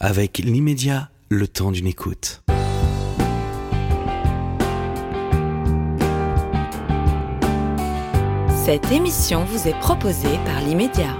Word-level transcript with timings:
Avec 0.00 0.38
l'immédiat, 0.38 1.10
le 1.28 1.48
temps 1.48 1.72
d'une 1.72 1.88
écoute. 1.88 2.44
Cette 8.64 8.92
émission 8.92 9.44
vous 9.44 9.66
est 9.66 9.76
proposée 9.80 10.38
par 10.44 10.60
l'immédiat. 10.60 11.16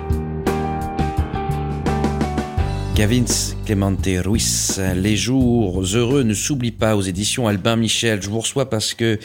Gavins 2.94 3.24
Clemente 3.66 3.98
Ruiz, 4.24 4.80
Les 4.94 5.16
jours 5.16 5.82
heureux 5.82 6.22
ne 6.22 6.34
s'oublient 6.34 6.70
pas 6.70 6.94
aux 6.94 7.02
éditions 7.02 7.48
Albin 7.48 7.74
Michel. 7.74 8.22
Je 8.22 8.30
vous 8.30 8.38
reçois 8.38 8.70
parce 8.70 8.94
que 8.94 9.18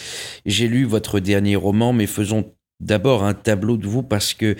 j'ai 0.47 0.67
lu 0.67 0.85
votre 0.85 1.19
dernier 1.19 1.55
roman, 1.55 1.93
mais 1.93 2.07
faisons 2.07 2.51
d'abord 2.83 3.23
un 3.23 3.33
tableau 3.33 3.77
de 3.77 3.87
vous 3.87 4.03
parce 4.03 4.33
que 4.33 4.55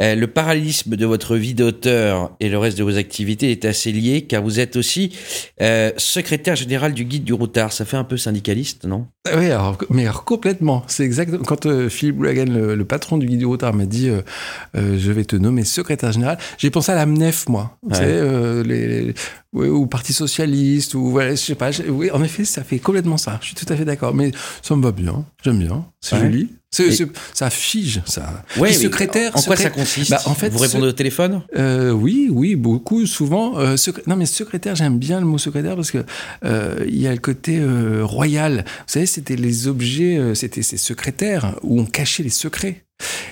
euh, 0.00 0.14
le 0.14 0.26
parallélisme 0.26 0.96
de 0.96 1.06
votre 1.06 1.36
vie 1.36 1.54
d'auteur 1.54 2.32
et 2.40 2.48
le 2.48 2.58
reste 2.58 2.78
de 2.78 2.84
vos 2.84 2.96
activités 2.96 3.50
est 3.50 3.64
assez 3.64 3.92
lié 3.92 4.22
car 4.22 4.42
vous 4.42 4.60
êtes 4.60 4.76
aussi 4.76 5.12
euh, 5.60 5.90
secrétaire 5.96 6.56
général 6.56 6.92
du 6.94 7.04
guide 7.04 7.24
du 7.24 7.32
routard. 7.32 7.72
Ça 7.72 7.84
fait 7.84 7.96
un 7.96 8.04
peu 8.04 8.16
syndicaliste, 8.16 8.84
non? 8.84 9.06
Ah 9.26 9.36
Oui, 9.38 9.46
alors, 9.46 9.78
mais 9.90 10.02
alors 10.06 10.24
complètement. 10.24 10.84
C'est 10.86 11.04
exactement 11.04 11.44
quand 11.44 11.66
euh, 11.66 11.88
Philippe 11.88 12.16
Boulagan, 12.16 12.44
le, 12.52 12.74
le 12.74 12.84
patron 12.84 13.18
du 13.18 13.26
guide 13.26 13.38
du 13.38 13.46
routard, 13.46 13.72
m'a 13.74 13.86
dit 13.86 14.10
je 14.74 15.12
vais 15.12 15.24
te 15.24 15.36
nommer 15.36 15.64
secrétaire 15.64 16.12
général. 16.12 16.38
J'ai 16.58 16.70
pensé 16.70 16.92
à 16.92 16.94
la 16.94 17.06
MNEF, 17.06 17.48
moi. 17.48 17.76
Vous 17.82 17.90
Ouais. 17.90 17.96
savez, 17.96 18.62
les, 18.64 18.86
les- 19.04 19.14
ouais, 19.52 19.68
ou 19.68 19.86
Parti 19.86 20.12
socialiste 20.12 20.94
ou 20.94 21.10
voilà, 21.10 21.30
je 21.32 21.36
sais 21.40 21.54
pas. 21.54 21.70
Oui, 21.88 22.10
en 22.10 22.22
effet, 22.22 22.44
ça 22.44 22.64
fait 22.64 22.78
complètement 22.78 23.16
ça. 23.16 23.38
Je 23.40 23.46
suis 23.48 23.54
tout 23.54 23.66
à 23.72 23.76
fait 23.76 23.84
d'accord. 23.84 24.14
Mais 24.14 24.30
ça 24.62 24.74
me 24.76 24.82
va 24.82 24.92
bien. 24.92 25.24
J'aime 25.44 25.58
bien. 25.58 25.86
C'est 26.00 26.16
Ouais. 26.16 26.22
joli. 26.22 26.48
Ça 27.34 27.50
fige, 27.50 28.00
ça. 28.06 28.44
Ouais, 28.56 28.72
secrétaire. 28.72 29.36
En 29.36 29.42
quoi 29.42 29.56
ça 29.56 29.68
consiste? 29.68 30.10
Bah, 30.10 30.22
en 30.24 30.34
fait, 30.34 30.48
Vous 30.48 30.58
répondez 30.58 30.86
au 30.86 30.92
téléphone? 30.92 31.42
Euh, 31.54 31.90
oui, 31.90 32.28
oui, 32.30 32.56
beaucoup, 32.56 33.04
souvent. 33.04 33.58
Euh, 33.58 33.76
Non, 34.06 34.16
mais 34.16 34.24
secrétaire, 34.24 34.74
j'aime 34.74 34.98
bien 34.98 35.20
le 35.20 35.26
mot 35.26 35.36
secrétaire 35.36 35.76
parce 35.76 35.90
que 35.90 36.02
euh, 36.46 36.82
il 36.88 36.98
y 36.98 37.06
a 37.06 37.12
le 37.12 37.18
côté 37.18 37.60
royal. 38.00 38.64
Vous 38.66 38.82
savez, 38.86 39.04
c'était 39.06 39.36
les 39.36 39.68
objets, 39.68 40.18
c'était 40.34 40.62
ces 40.62 40.78
secrétaires 40.78 41.56
où 41.62 41.78
on 41.78 41.84
cachait 41.84 42.22
les 42.22 42.30
secrets. 42.30 42.84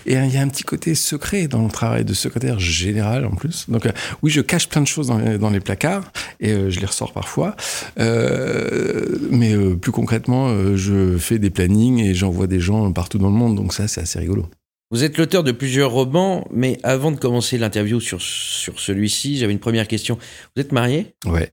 Et 0.07 0.17
euh, 0.17 0.25
il 0.25 0.35
y 0.35 0.37
a 0.37 0.43
un 0.43 0.49
petit 0.49 0.63
côté 0.63 0.95
secret 0.95 1.49
dans 1.49 1.63
le 1.65 1.71
travail 1.71 2.05
de 2.05 2.15
secrétaire 2.15 2.59
général 2.59 3.25
en 3.27 3.31
plus. 3.31 3.69
Donc 3.69 3.87
euh, 3.87 3.93
oui, 4.23 4.31
je 4.31 4.41
cache 4.41 4.69
plein 4.69 4.83
de 4.83 4.87
choses 4.87 5.09
dans 5.09 5.19
les, 5.19 5.39
dans 5.39 5.51
les 5.51 5.61
placards 5.61 6.13
et 6.41 6.53
euh, 6.53 6.71
je 6.71 6.81
les 6.81 6.87
ressors 6.87 7.13
parfois. 7.13 7.57
Mais 7.97 9.55
plus 9.81 9.93
concrètement, 9.93 10.77
je 10.77 11.17
fais 11.19 11.39
des 11.39 11.51
plannings 11.51 12.01
et 12.01 12.15
j'envoie 12.15 12.47
des 12.47 12.61
gens 12.61 12.93
partout 12.93 13.19
dans 13.19 13.29
le 13.29 13.35
monde. 13.35 13.57
Donc 13.57 13.73
ça, 13.73 13.89
c'est 13.89 14.01
assez 14.01 14.19
rigolo. 14.19 14.47
Vous 14.91 15.05
êtes 15.05 15.19
l'auteur 15.19 15.45
de 15.45 15.53
plusieurs 15.53 15.93
romans, 15.93 16.47
mais 16.53 16.79
avant 16.83 17.13
de 17.13 17.17
commencer 17.17 17.59
l'interview 17.59 18.01
sur, 18.01 18.21
sur 18.21 18.81
celui-ci, 18.81 19.39
j'avais 19.39 19.53
une 19.53 19.61
première 19.61 19.87
question. 19.87 20.19
Vous 20.57 20.61
êtes 20.61 20.73
marié? 20.73 21.15
Ouais. 21.27 21.51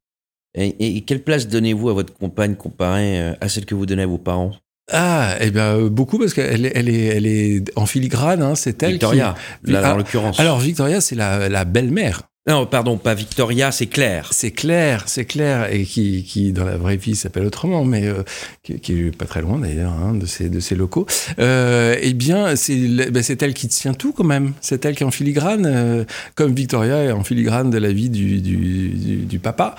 et, 0.56 0.98
et 0.98 1.02
quelle 1.02 1.24
place 1.24 1.48
donnez-vous 1.48 1.90
à 1.90 1.94
votre 1.94 2.14
compagne 2.14 2.56
comparée 2.56 3.20
à 3.40 3.50
celle 3.50 3.66
que 3.66 3.76
vous 3.76 3.86
donnez 3.86 4.04
à 4.04 4.08
vos 4.08 4.18
parents? 4.18 4.54
Ah, 4.92 5.36
eh 5.42 5.52
bien, 5.52 5.76
euh, 5.76 5.90
beaucoup 5.90 6.18
parce 6.18 6.34
qu'elle 6.34 6.66
est, 6.66 6.72
elle 6.74 6.88
est, 6.90 7.06
elle 7.08 7.26
est 7.26 7.64
en 7.76 7.86
filigrane, 7.86 8.42
hein, 8.42 8.56
c'est 8.56 8.82
elle 8.84 8.94
Victoria, 8.94 9.36
qui... 9.66 9.72
là, 9.72 9.82
Ah, 9.84 9.94
en 9.94 9.98
l'occurrence. 9.98 10.40
Alors, 10.40 10.60
Victoria, 10.60 11.02
c'est 11.02 11.16
la, 11.16 11.50
la 11.50 11.66
belle-mère. 11.66 12.24
Non, 12.48 12.66
pardon, 12.66 12.96
pas 12.96 13.14
Victoria, 13.14 13.74
c'est 13.74 13.88
Claire. 13.88 14.30
C'est 14.32 14.52
Claire, 14.52 15.04
c'est 15.08 15.26
Claire, 15.26 15.74
et 15.74 15.84
qui, 15.84 16.24
qui, 16.24 16.54
dans 16.54 16.64
la 16.64 16.78
vraie 16.78 16.96
vie, 16.96 17.14
s'appelle 17.14 17.46
autrement, 17.46 17.84
mais 17.84 18.08
euh, 18.08 18.24
qui, 18.64 18.94
est 18.94 19.18
pas 19.18 19.26
très 19.26 19.42
loin 19.42 19.60
d'ailleurs 19.60 19.92
hein, 19.92 20.14
de, 20.14 20.26
ses, 20.26 20.48
de 20.48 20.62
ses 20.62 20.76
locaux. 20.76 21.06
Euh, 21.40 21.98
eh 22.02 22.14
bien, 22.14 22.56
c'est 22.56 22.78
ben, 23.12 23.22
elle 23.42 23.54
qui 23.54 23.68
tient 23.68 23.94
tout 23.94 24.14
quand 24.14 24.24
même. 24.24 24.54
C'est 24.62 24.86
elle 24.86 24.96
qui 24.96 25.04
est 25.04 25.06
en 25.06 25.12
filigrane, 25.12 25.66
euh, 25.66 26.06
comme 26.36 26.54
Victoria 26.54 27.04
est 27.04 27.12
en 27.12 27.26
filigrane 27.26 27.70
de 27.70 27.78
la 27.78 27.92
vie 27.92 28.10
du, 28.10 28.40
du, 28.40 29.40
papa. 29.40 29.76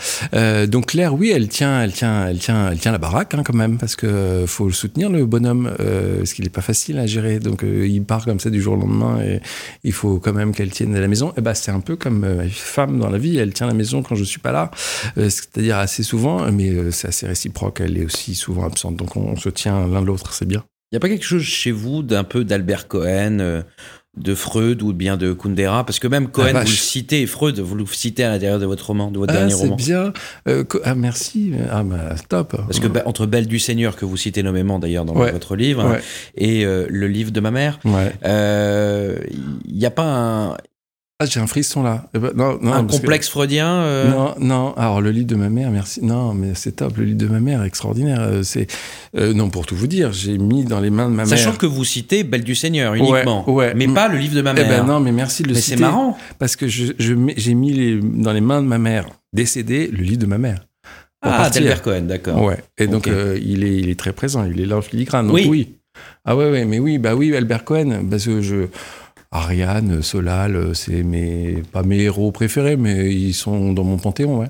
Donc 0.67 0.89
Claire, 0.89 1.15
oui, 1.15 1.31
elle 1.35 1.49
tient, 1.49 1.83
elle 1.83 1.93
tient, 1.93 2.27
elle 2.27 2.39
tient, 2.39 2.71
elle 2.71 2.79
tient 2.79 2.93
la 2.93 2.99
baraque 2.99 3.33
hein, 3.33 3.43
quand 3.45 3.55
même, 3.55 3.79
parce 3.79 3.97
que 3.97 4.45
faut 4.47 4.67
le 4.67 4.73
soutenir 4.73 5.09
le 5.09 5.25
bonhomme, 5.25 5.73
parce 6.19 6.35
qu'il 6.35 6.45
est 6.45 6.51
pas 6.51 6.61
facile 6.61 6.99
à 6.99 7.07
gérer. 7.07 7.39
Donc 7.39 7.65
il 7.65 8.03
part 8.03 8.27
comme 8.27 8.41
ça 8.41 8.51
du 8.51 8.61
jour 8.61 8.75
au 8.75 8.81
lendemain, 8.81 9.23
et 9.23 9.41
il 9.84 9.93
faut 9.93 10.19
quand 10.19 10.34
même 10.34 10.55
qu'elle 10.55 10.71
tienne 10.71 10.95
à 10.95 11.01
la 11.01 11.09
maison. 11.09 11.33
Et 11.39 11.41
ben 11.41 11.55
c'est 11.55 11.71
un 11.71 11.81
peu 11.81 11.97
comme 11.97 12.27
femme 12.59 12.99
dans 12.99 13.11
la 13.11 13.19
vie, 13.19 13.39
elle 13.39 13.53
tient 13.53 13.67
la 13.67 13.75
maison 13.75 14.03
quand 14.03 14.15
je 14.15 14.25
suis 14.25 14.41
pas 14.41 14.53
là, 14.53 14.71
euh, 15.17 15.31
c'est-à-dire 15.31 15.79
assez 15.79 16.03
souvent, 16.03 16.51
mais 16.53 16.71
euh, 16.71 16.91
c'est 16.91 17.09
assez 17.09 17.27
réciproque. 17.27 17.81
Elle 17.81 17.97
est 17.99 18.05
aussi 18.05 18.35
souvent 18.35 18.65
absente, 18.67 18.97
donc 18.97 19.17
on, 19.17 19.21
on 19.33 19.37
se 19.37 19.49
tient 19.49 19.87
l'un 19.87 20.01
l'autre, 20.03 20.33
c'est 20.33 20.47
bien. 20.49 20.65
Il 20.91 20.95
n'y 20.95 20.97
a 20.97 21.01
pas 21.01 21.09
quelque 21.09 21.25
chose 21.25 21.43
chez 21.43 21.71
vous 21.71 22.03
d'un 22.03 22.25
peu 22.25 22.45
d'Albert 22.45 22.89
Cohen, 22.89 23.39
euh, 23.41 23.63
de 24.17 24.35
Freud 24.35 24.83
ou 24.83 24.93
bien 24.95 25.17
de 25.19 25.33
Kundera? 25.35 25.85
Parce 25.85 25.99
que 26.01 26.09
même 26.09 26.29
Cohen, 26.29 26.53
vous 26.55 26.59
le 26.61 26.67
citez, 26.67 27.21
et 27.23 27.27
Freud, 27.27 27.61
vous 27.61 27.75
le 27.77 27.85
citez 27.87 28.25
à 28.25 28.31
l'intérieur 28.31 28.59
de 28.59 28.65
votre 28.67 28.87
roman, 28.87 29.11
de 29.13 29.19
votre 29.19 29.33
Ah, 29.33 29.37
dernier 29.37 29.53
c'est 29.53 29.61
roman. 29.61 29.77
bien. 29.77 30.13
Euh, 30.49 30.65
co- 30.65 30.81
ah 30.83 30.95
merci. 30.97 31.53
Ah 31.71 31.85
bah 31.85 32.17
top. 32.29 32.57
Parce 32.57 32.81
que 32.81 32.89
bah, 32.89 33.03
entre 33.05 33.27
Belle 33.27 33.47
du 33.47 33.59
Seigneur, 33.61 33.95
que 33.97 34.07
vous 34.07 34.17
citez 34.17 34.43
nommément 34.43 34.79
d'ailleurs 34.81 35.05
dans 35.05 35.15
Ouais. 35.15 35.31
votre 35.31 35.55
livre, 35.57 35.89
Ouais. 35.89 36.01
et 36.37 36.65
euh, 36.65 36.87
le 36.89 37.07
livre 37.07 37.31
de 37.33 37.41
ma 37.41 37.51
mère, 37.51 37.79
Ouais. 37.85 38.13
euh, 38.25 39.19
il 39.69 39.77
n'y 39.77 39.87
a 39.87 39.91
pas 39.93 40.05
un, 40.05 40.57
Ah, 41.21 41.27
j'ai 41.27 41.41
un 41.41 41.49
frisson 41.49 41.83
là. 41.83 42.05
Eh 42.15 42.21
ben, 42.21 42.31
non, 42.37 42.61
non, 42.62 42.73
un 42.73 42.84
que- 42.84 42.93
complexe 42.93 43.29
freudien 43.29 43.67
euh, 43.69 44.09
Non, 44.09 44.34
non. 44.39 44.73
Alors 44.77 45.01
le 45.01 45.11
livre 45.11 45.27
de 45.27 45.34
ma 45.34 45.49
mère, 45.49 45.73
merci. 45.73 46.05
Non, 46.05 46.33
mais 46.33 46.53
c'est 46.55 46.77
top. 46.77 46.97
Le 46.97 47.03
livre 47.06 47.19
de 47.19 47.27
ma 47.27 47.41
mère, 47.41 47.65
extraordinaire. 47.65 48.21
Euh, 48.21 48.43
C'est 48.45 48.69
euh, 49.17 49.34
non 49.34 49.51
pour 49.51 49.67
tout 49.67 49.75
vous 49.75 49.89
dire, 49.89 50.12
j'ai 50.12 50.39
mis 50.39 50.65
dans 50.65 50.78
les 50.78 50.91
mains 50.91 51.09
de 51.11 51.15
ma 51.17 51.27
Sachant 51.27 51.51
mère. 51.51 51.59
que 51.59 51.67
vous 51.67 51.84
citez 51.84 52.23
Belle 52.23 52.45
du 52.45 52.55
Seigneur 52.55 52.95
uniquement, 52.95 53.51
ouais. 53.51 53.75
mais 53.75 53.89
Mm. 53.89 53.95
pas 53.95 54.07
le 54.07 54.17
livre 54.19 54.37
de 54.37 54.43
ma 54.43 54.53
Eh 54.53 54.55
mère. 54.55 54.69
ben 54.69 54.84
non, 54.87 55.01
mais 55.01 55.11
merci 55.11 55.43
de 55.43 55.49
le 55.49 55.55
mais 55.55 55.61
citer. 55.61 55.75
c'est 55.77 55.83
marrant. 55.83 56.17
parce 56.39 56.55
que 56.55 56.69
je, 56.69 56.93
je 57.01 57.15
mets- 57.15 57.34
j'ai 57.37 57.55
mis 57.55 57.73
les- 57.73 58.01
dans 58.01 58.33
les 58.33 58.41
mains 58.41 58.62
de 58.62 58.69
ma 58.69 58.78
mère 58.78 59.07
décédée 59.33 59.89
le 59.89 60.05
livre 60.05 60.19
de 60.21 60.27
ma 60.27 60.39
mère. 60.39 60.67
Ah, 61.23 61.51
d'Albert 61.51 61.83
Cohen, 61.83 62.03
d'accord. 62.03 62.41
Ouais. 62.45 62.59
Et 62.78 62.87
donc 62.87 63.09
Ok. 63.09 63.12
euh, 63.12 63.37
il 63.45 63.65
est 63.65 63.77
il 63.77 63.89
est 63.91 63.99
très 63.99 64.12
présent. 64.12 64.45
Il 64.45 64.61
est 64.61 64.67
là 64.67 64.77
en 64.77 64.83
filigrane. 64.83 65.27
Donc 65.27 65.34
Oui. 65.34 65.47
oui. 65.51 65.75
Ah 66.25 66.37
ouais 66.37 66.49
ouais 66.49 66.65
mais 66.65 66.78
oui 66.78 66.99
bah 66.99 67.17
oui 67.17 67.34
Albert 67.34 67.65
Cohen 67.65 68.07
parce 68.09 68.25
que 68.27 68.41
je 68.41 68.67
Ariane, 69.31 70.03
Solal, 70.03 70.56
euh, 70.56 70.75
c'est 70.75 71.03
mes 71.03 71.62
pas 71.72 71.83
mes 71.83 71.99
héros 72.00 72.33
préférés 72.33 72.77
mais 72.77 73.12
ils 73.15 73.34
sont 73.34 73.72
dans 73.72 73.84
mon 73.84 73.99
panthéon 73.99 74.39
ouais. 74.41 74.49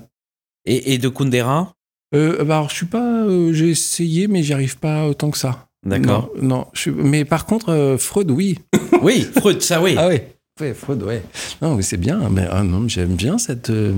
Et, 0.65 0.93
et 0.93 0.97
de 0.97 1.09
Kundera? 1.09 1.73
Euh, 2.15 2.43
bah 2.43 2.57
alors 2.57 2.69
je 2.69 2.75
suis 2.75 2.85
pas 2.85 3.23
euh, 3.25 3.51
j'ai 3.53 3.69
essayé 3.69 4.27
mais 4.27 4.41
j'y 4.41 4.53
arrive 4.53 4.77
pas 4.77 5.07
autant 5.07 5.31
que 5.31 5.37
ça. 5.37 5.67
D'accord. 5.85 6.31
Non, 6.41 6.47
non 6.47 6.67
je 6.73 6.79
suis- 6.81 6.91
mais 6.91 7.25
par 7.25 7.45
contre 7.45 7.69
euh, 7.69 7.97
Freud 7.97 8.31
oui. 8.31 8.57
Oui, 9.01 9.21
Freud, 9.21 9.61
ça 9.61 9.81
oui. 9.81 9.95
Ah 9.97 10.07
oui. 10.07 10.19
Ouais, 10.59 10.73
Freud, 10.73 11.01
ouais. 11.03 11.23
Non, 11.61 11.75
mais 11.75 11.81
c'est 11.83 11.97
bien. 11.97 12.19
Mais 12.31 12.45
ah 12.51 12.63
non, 12.63 12.87
j'aime 12.87 13.15
bien 13.15 13.37
cette, 13.37 13.69
euh, 13.69 13.93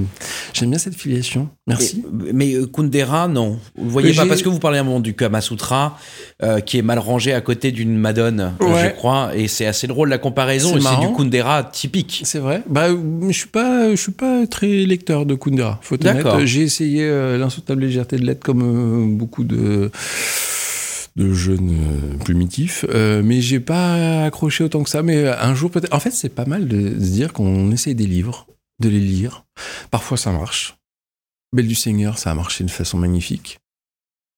j'aime 0.54 0.70
bien 0.70 0.78
cette 0.80 0.96
filiation. 0.96 1.50
Merci. 1.68 2.04
Et- 2.28 2.34
mais 2.34 2.54
euh, 2.54 2.68
Kundera, 2.68 3.28
non. 3.28 3.58
Vous 3.76 3.90
voyez 3.90 4.14
pas, 4.14 4.26
parce 4.26 4.42
que 4.42 4.50
vous 4.50 4.60
parlez 4.60 4.78
à 4.78 4.82
un 4.82 4.84
moment 4.84 5.00
du 5.00 5.16
Kama 5.16 5.42
Sutra, 5.42 5.98
euh, 6.44 6.60
qui 6.60 6.78
est 6.78 6.82
mal 6.82 7.00
rangé 7.00 7.34
à 7.34 7.42
côté 7.42 7.72
d'une 7.72 7.98
Madone, 7.98 8.54
Ouais. 8.60 8.84
je 8.84 8.96
crois, 8.96 9.32
et 9.36 9.48
c'est 9.48 9.66
assez 9.66 9.88
drôle 9.88 10.10
la 10.10 10.18
comparaison, 10.18 10.74
C'est 10.80 11.00
du 11.08 11.14
Kundera 11.16 11.64
typique. 11.64 12.22
C'est 12.26 12.40
vrai. 12.40 12.62
Bah, 12.70 12.88
je 13.28 13.32
suis 13.34 13.48
pas, 13.48 13.90
je 13.92 13.96
suis 13.96 14.12
pas 14.12 14.46
très 14.48 14.68
lecteur 14.86 15.26
de 15.26 15.36
Kundera. 15.36 15.80
Faut. 15.82 15.98
D'accord. 15.98 16.40
J'ai 16.46 16.62
essayé 16.62 17.04
euh, 17.04 17.38
l'insoutenable 17.38 17.82
légèreté 17.84 18.18
de 18.18 18.26
l'être 18.26 18.44
comme 18.44 19.18
beaucoup 19.18 19.44
de 19.44 19.90
de 21.16 21.34
jeunes 21.34 21.72
euh, 21.72 22.18
primitifs, 22.18 22.86
euh, 22.90 23.22
mais 23.24 23.42
j'ai 23.42 23.60
pas 23.60 24.26
accroché 24.26 24.64
autant 24.64 24.84
que 24.84 24.90
ça. 24.90 25.04
Mais 25.04 25.18
euh, 25.18 25.38
un 25.40 25.54
jour 25.54 25.72
peut-être. 25.72 25.94
En 25.94 26.00
fait, 26.00 26.12
c'est 26.12 26.30
pas 26.30 26.46
mal 26.46 26.68
de 26.68 26.90
se 26.92 27.12
dire 27.12 27.34
qu'on 27.34 27.72
essaye 27.72 27.96
des 27.96 28.08
livres, 28.08 28.48
de 28.80 28.90
les 28.90 29.00
lire. 29.00 29.46
Parfois, 29.90 30.18
ça 30.18 30.32
marche. 30.32 30.78
Belle 31.54 31.68
du 31.68 31.76
Seigneur, 31.76 32.18
ça 32.18 32.32
a 32.32 32.36
marché 32.36 32.64
de 32.64 32.72
façon 32.72 32.98
magnifique. 32.98 33.60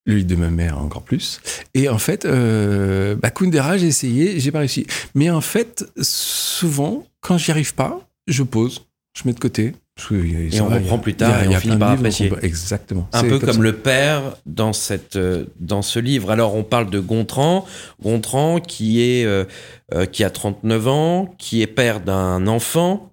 Le 0.06 0.16
livre 0.16 0.28
de 0.28 0.36
ma 0.36 0.50
mère, 0.50 0.80
encore 0.80 1.04
plus. 1.04 1.40
Et 1.74 1.88
en 1.88 2.00
fait, 2.00 2.26
euh, 2.26 3.16
bah, 3.16 3.30
Kundera, 3.30 3.78
j'ai 3.78 3.88
essayé, 3.88 4.40
j'ai 4.40 4.52
pas 4.52 4.60
réussi. 4.60 4.86
Mais 5.16 5.30
en 5.30 5.40
fait, 5.40 5.86
souvent, 6.02 7.06
quand 7.22 7.38
j'y 7.38 7.52
arrive 7.52 7.74
pas, 7.74 8.02
je 8.28 8.44
pose, 8.44 8.86
je 9.16 9.24
mets 9.26 9.34
de 9.34 9.40
côté. 9.40 9.74
C'est 9.96 10.60
on 10.62 10.66
vrai, 10.66 10.80
reprend 10.80 10.96
a- 10.96 11.00
plus 11.00 11.14
tard 11.14 11.34
a- 11.34 11.46
et 11.46 11.48
on 11.50 11.60
finit 11.60 11.78
par 11.78 11.92
apprécier. 11.92 12.30
peut- 12.30 12.40
Exactement. 12.42 13.08
Un 13.14 13.24
peu 13.24 13.38
comme 13.40 13.62
le 13.62 13.74
père 13.74 14.22
dans, 14.48 14.74
cette, 14.74 15.16
euh, 15.18 15.46
dans 15.60 15.82
ce 15.84 16.00
livre. 16.00 16.32
Alors, 16.32 16.56
on 16.56 16.64
parle 16.64 16.90
de 16.90 17.00
Gontran. 17.00 17.66
Gontran, 18.02 18.60
qui, 18.60 19.02
est, 19.04 19.24
euh, 19.26 19.46
euh, 19.94 20.06
qui 20.06 20.24
a 20.24 20.30
39 20.32 20.88
ans, 20.88 21.34
qui 21.38 21.62
est 21.62 21.68
père 21.68 22.00
d'un 22.02 22.48
enfant, 22.48 23.12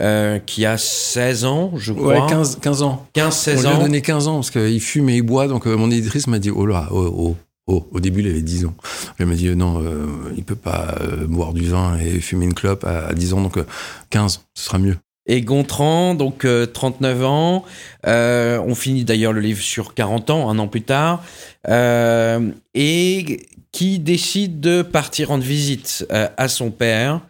euh, 0.00 0.38
qui 0.40 0.66
a 0.66 0.76
16 0.76 1.44
ans, 1.44 1.72
je 1.76 1.92
Ouais, 1.92 2.16
crois. 2.16 2.28
15, 2.28 2.58
15 2.60 2.82
ans. 2.82 3.06
15-16 3.12 3.58
On 3.58 3.60
lui 3.60 3.66
a 3.68 3.78
ans. 3.78 3.82
donné 3.82 4.00
15 4.02 4.26
ans 4.28 4.34
parce 4.34 4.50
qu'il 4.50 4.80
fume 4.80 5.08
et 5.10 5.16
il 5.16 5.22
boit. 5.22 5.46
Donc, 5.46 5.66
euh, 5.68 5.76
mon 5.76 5.90
éditrice 5.90 6.26
m'a 6.26 6.40
dit 6.40 6.50
Oh 6.50 6.66
là, 6.66 6.88
oh, 6.90 7.08
oh, 7.16 7.36
oh. 7.68 7.88
Au 7.92 8.00
début, 8.00 8.20
il 8.22 8.28
avait 8.28 8.42
10 8.42 8.64
ans. 8.66 8.74
Elle 9.18 9.26
m'a 9.26 9.34
dit 9.36 9.48
Non, 9.54 9.80
euh, 9.82 10.06
il 10.36 10.42
peut 10.42 10.56
pas 10.56 10.96
euh, 11.00 11.26
boire 11.28 11.52
du 11.52 11.64
vin 11.68 11.96
et 11.98 12.18
fumer 12.20 12.44
une 12.46 12.54
clope 12.54 12.82
à, 12.84 13.06
à 13.06 13.14
10 13.14 13.34
ans. 13.34 13.40
Donc, 13.40 13.56
euh, 13.56 13.64
15, 14.10 14.40
ce 14.54 14.64
sera 14.64 14.78
mieux. 14.78 14.96
Et 15.28 15.42
Gontran, 15.42 16.14
donc 16.14 16.44
euh, 16.44 16.66
39 16.66 17.24
ans. 17.24 17.64
Euh, 18.06 18.58
on 18.66 18.74
finit 18.74 19.04
d'ailleurs 19.04 19.32
le 19.32 19.40
livre 19.40 19.62
sur 19.62 19.94
40 19.94 20.30
ans, 20.30 20.50
un 20.50 20.58
an 20.58 20.68
plus 20.68 20.82
tard. 20.82 21.22
Euh, 21.68 22.50
et 22.74 23.46
qui 23.72 23.98
décide 23.98 24.60
de 24.60 24.82
partir 24.82 25.28
rendre 25.28 25.44
visite 25.44 26.06
euh, 26.10 26.28
à 26.36 26.48
son 26.48 26.70
père 26.70 27.20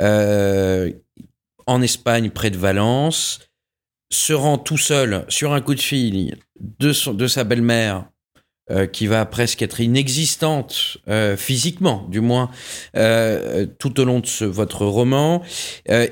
euh, 0.00 0.90
en 1.66 1.82
Espagne, 1.82 2.30
près 2.30 2.50
de 2.50 2.58
Valence. 2.58 3.40
se 4.10 4.32
rend 4.32 4.58
tout 4.58 4.78
seul 4.78 5.24
sur 5.28 5.52
un 5.52 5.60
coup 5.60 5.74
de 5.74 5.80
fil 5.80 6.36
de, 6.60 6.92
son, 6.92 7.14
de 7.14 7.26
sa 7.26 7.44
belle-mère, 7.44 8.04
euh, 8.70 8.86
qui 8.86 9.06
va 9.06 9.24
presque 9.26 9.62
être 9.62 9.80
inexistante 9.80 10.98
euh, 11.08 11.36
physiquement, 11.36 12.04
du 12.10 12.20
moins, 12.20 12.50
euh, 12.96 13.64
tout 13.78 14.00
au 14.00 14.04
long 14.04 14.18
de 14.18 14.26
ce, 14.26 14.44
votre 14.44 14.84
roman. 14.84 15.42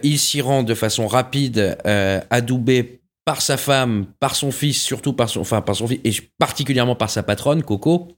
Il 0.05 0.19
s'y 0.21 0.41
rend 0.41 0.63
de 0.63 0.75
façon 0.75 1.09
rapide, 1.09 1.77
adoubé 2.31 3.01
par 3.25 3.43
sa 3.43 3.57
femme, 3.57 4.07
par 4.21 4.37
son 4.37 4.53
fils, 4.53 4.81
surtout 4.81 5.15
par 5.15 5.29
son, 5.29 5.41
enfin 5.41 5.63
par 5.63 5.75
son 5.75 5.89
fils, 5.89 6.01
et 6.05 6.13
particulièrement 6.39 6.95
par 6.95 7.11
sa 7.11 7.23
patronne 7.25 7.63
Coco, 7.63 8.09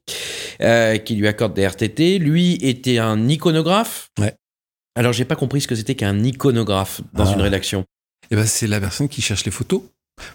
qui 0.59 1.15
lui 1.15 1.29
accorde 1.29 1.55
des 1.55 1.67
RTT. 1.67 2.19
Lui 2.19 2.59
était 2.61 2.99
un 2.99 3.29
iconographe. 3.29 4.11
Ouais. 4.21 4.35
Alors 4.97 5.13
j'ai 5.13 5.25
pas 5.25 5.37
compris 5.37 5.61
ce 5.61 5.69
que 5.69 5.75
c'était 5.75 5.95
qu'un 5.95 6.25
iconographe 6.25 7.01
dans 7.13 7.27
Ah. 7.27 7.35
une 7.35 7.43
rédaction. 7.43 7.85
Et 8.31 8.37
ben, 8.37 8.45
c'est 8.47 8.67
la 8.67 8.81
personne 8.81 9.09
qui 9.09 9.23
cherche 9.23 9.45
les 9.45 9.51
photos 9.53 9.83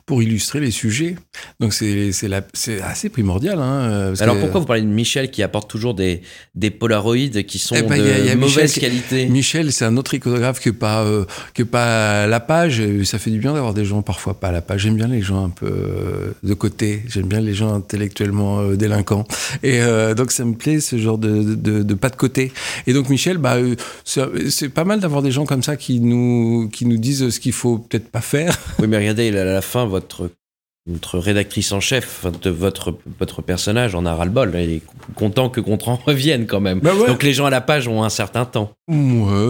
pour 0.06 0.22
illustrer 0.22 0.60
les 0.60 0.72
sujets. 0.72 1.16
Donc 1.60 1.74
c'est 1.74 2.12
la- 2.28 2.42
assez 2.84 3.10
primordial. 3.10 3.60
Hein, 3.60 4.06
parce 4.10 4.22
Alors 4.22 4.36
que- 4.36 4.42
pourquoi 4.42 4.60
vous 4.60 4.66
parlez 4.66 4.82
de 4.82 4.88
Michel 4.88 5.32
qui 5.32 5.44
apporte 5.44 5.70
toujours 5.70 5.94
des, 5.94 6.22
des 6.56 6.70
polaroïds 6.70 7.44
qui 7.46 7.60
sont 7.60 7.76
Eh 7.78 7.82
ben, 7.84 7.98
de 7.98 8.04
il 8.04 8.08
y 8.08 8.12
a- 8.12 8.20
il 8.20 8.26
y 8.26 8.30
a 8.30 8.36
mauvaise 8.36 8.76
Michel 8.76 8.82
qualité? 8.82 9.26
Michel, 9.28 9.72
c'est 9.72 9.86
un 9.86 9.98
autre 9.98 10.14
iconographe 10.14 10.60
que 10.60 10.70
pas 10.70 11.04
euh, 11.04 11.26
que 11.54 11.64
pas 11.64 12.28
la 12.28 12.40
page. 12.40 12.82
Ça 13.04 13.20
fait 13.20 13.32
du 13.32 13.40
bien 13.40 13.54
d'avoir 13.54 13.74
des 13.74 13.86
gens 13.86 14.02
parfois 14.02 14.40
pas 14.40 14.50
à 14.50 14.52
la 14.52 14.62
page. 14.62 14.82
J'aime 14.82 14.96
bien 14.96 15.08
les 15.08 15.22
gens 15.22 15.44
un 15.46 15.50
peu 15.50 15.66
euh, 15.68 16.32
de 16.44 16.54
côté. 16.54 17.02
J'aime 17.08 17.28
bien 17.28 17.42
les 17.42 17.54
gens 17.54 17.74
intellectuellement 17.74 18.60
euh, 18.62 18.76
délinquants. 18.76 19.26
Et 19.64 19.82
euh, 19.82 20.14
donc 20.14 20.32
ça 20.32 20.46
me 20.46 20.54
plaît 20.54 20.80
ce 20.80 20.98
genre 20.98 21.18
de, 21.18 21.56
de, 21.56 21.84
de 21.84 21.94
pas 21.94 22.10
de 22.10 22.16
côté. 22.16 22.52
Et 22.88 22.94
donc 22.94 23.10
Michel, 23.10 23.38
bah 23.38 23.58
c'est 24.06 24.70
pas 24.70 24.84
mal 24.84 25.00
d'avoir 25.00 25.22
des 25.22 25.32
gens 25.32 25.46
comme 25.46 25.64
ça 25.64 25.76
qui 25.78 26.00
nous 26.00 26.70
qui 26.72 26.86
nous 26.86 26.98
disent 26.98 27.30
ce 27.30 27.40
qu'il 27.40 27.54
faut 27.54 27.78
peut-être 27.78 28.10
pas 28.10 28.22
faire. 28.22 28.58
Oui, 28.80 28.88
mais 28.88 28.98
regardez, 28.98 29.30
à 29.38 29.44
la 29.46 29.62
fin, 29.72 29.86
votre, 29.86 30.30
votre 30.88 31.20
rédactrice 31.20 31.72
en 31.72 31.80
chef 31.80 32.26
de 32.42 32.50
votre, 32.50 32.98
votre 33.20 33.42
personnage 33.42 33.94
en 33.96 34.06
a 34.06 34.16
ras-le-bol. 34.16 34.52
Elle 34.56 34.72
est 34.72 34.82
content 35.16 35.50
que 35.50 35.62
Gontran 35.62 36.00
revienne 36.06 36.48
quand 36.48 36.60
même. 36.60 36.80
Bah 36.80 36.94
ouais. 36.96 37.08
Donc 37.08 37.24
les 37.24 37.34
gens 37.34 37.46
à 37.46 37.50
la 37.50 37.62
page 37.62 37.88
ont 37.88 38.04
un 38.04 38.10
certain 38.10 38.46
temps. 38.46 38.72
Ouais, 38.88 38.96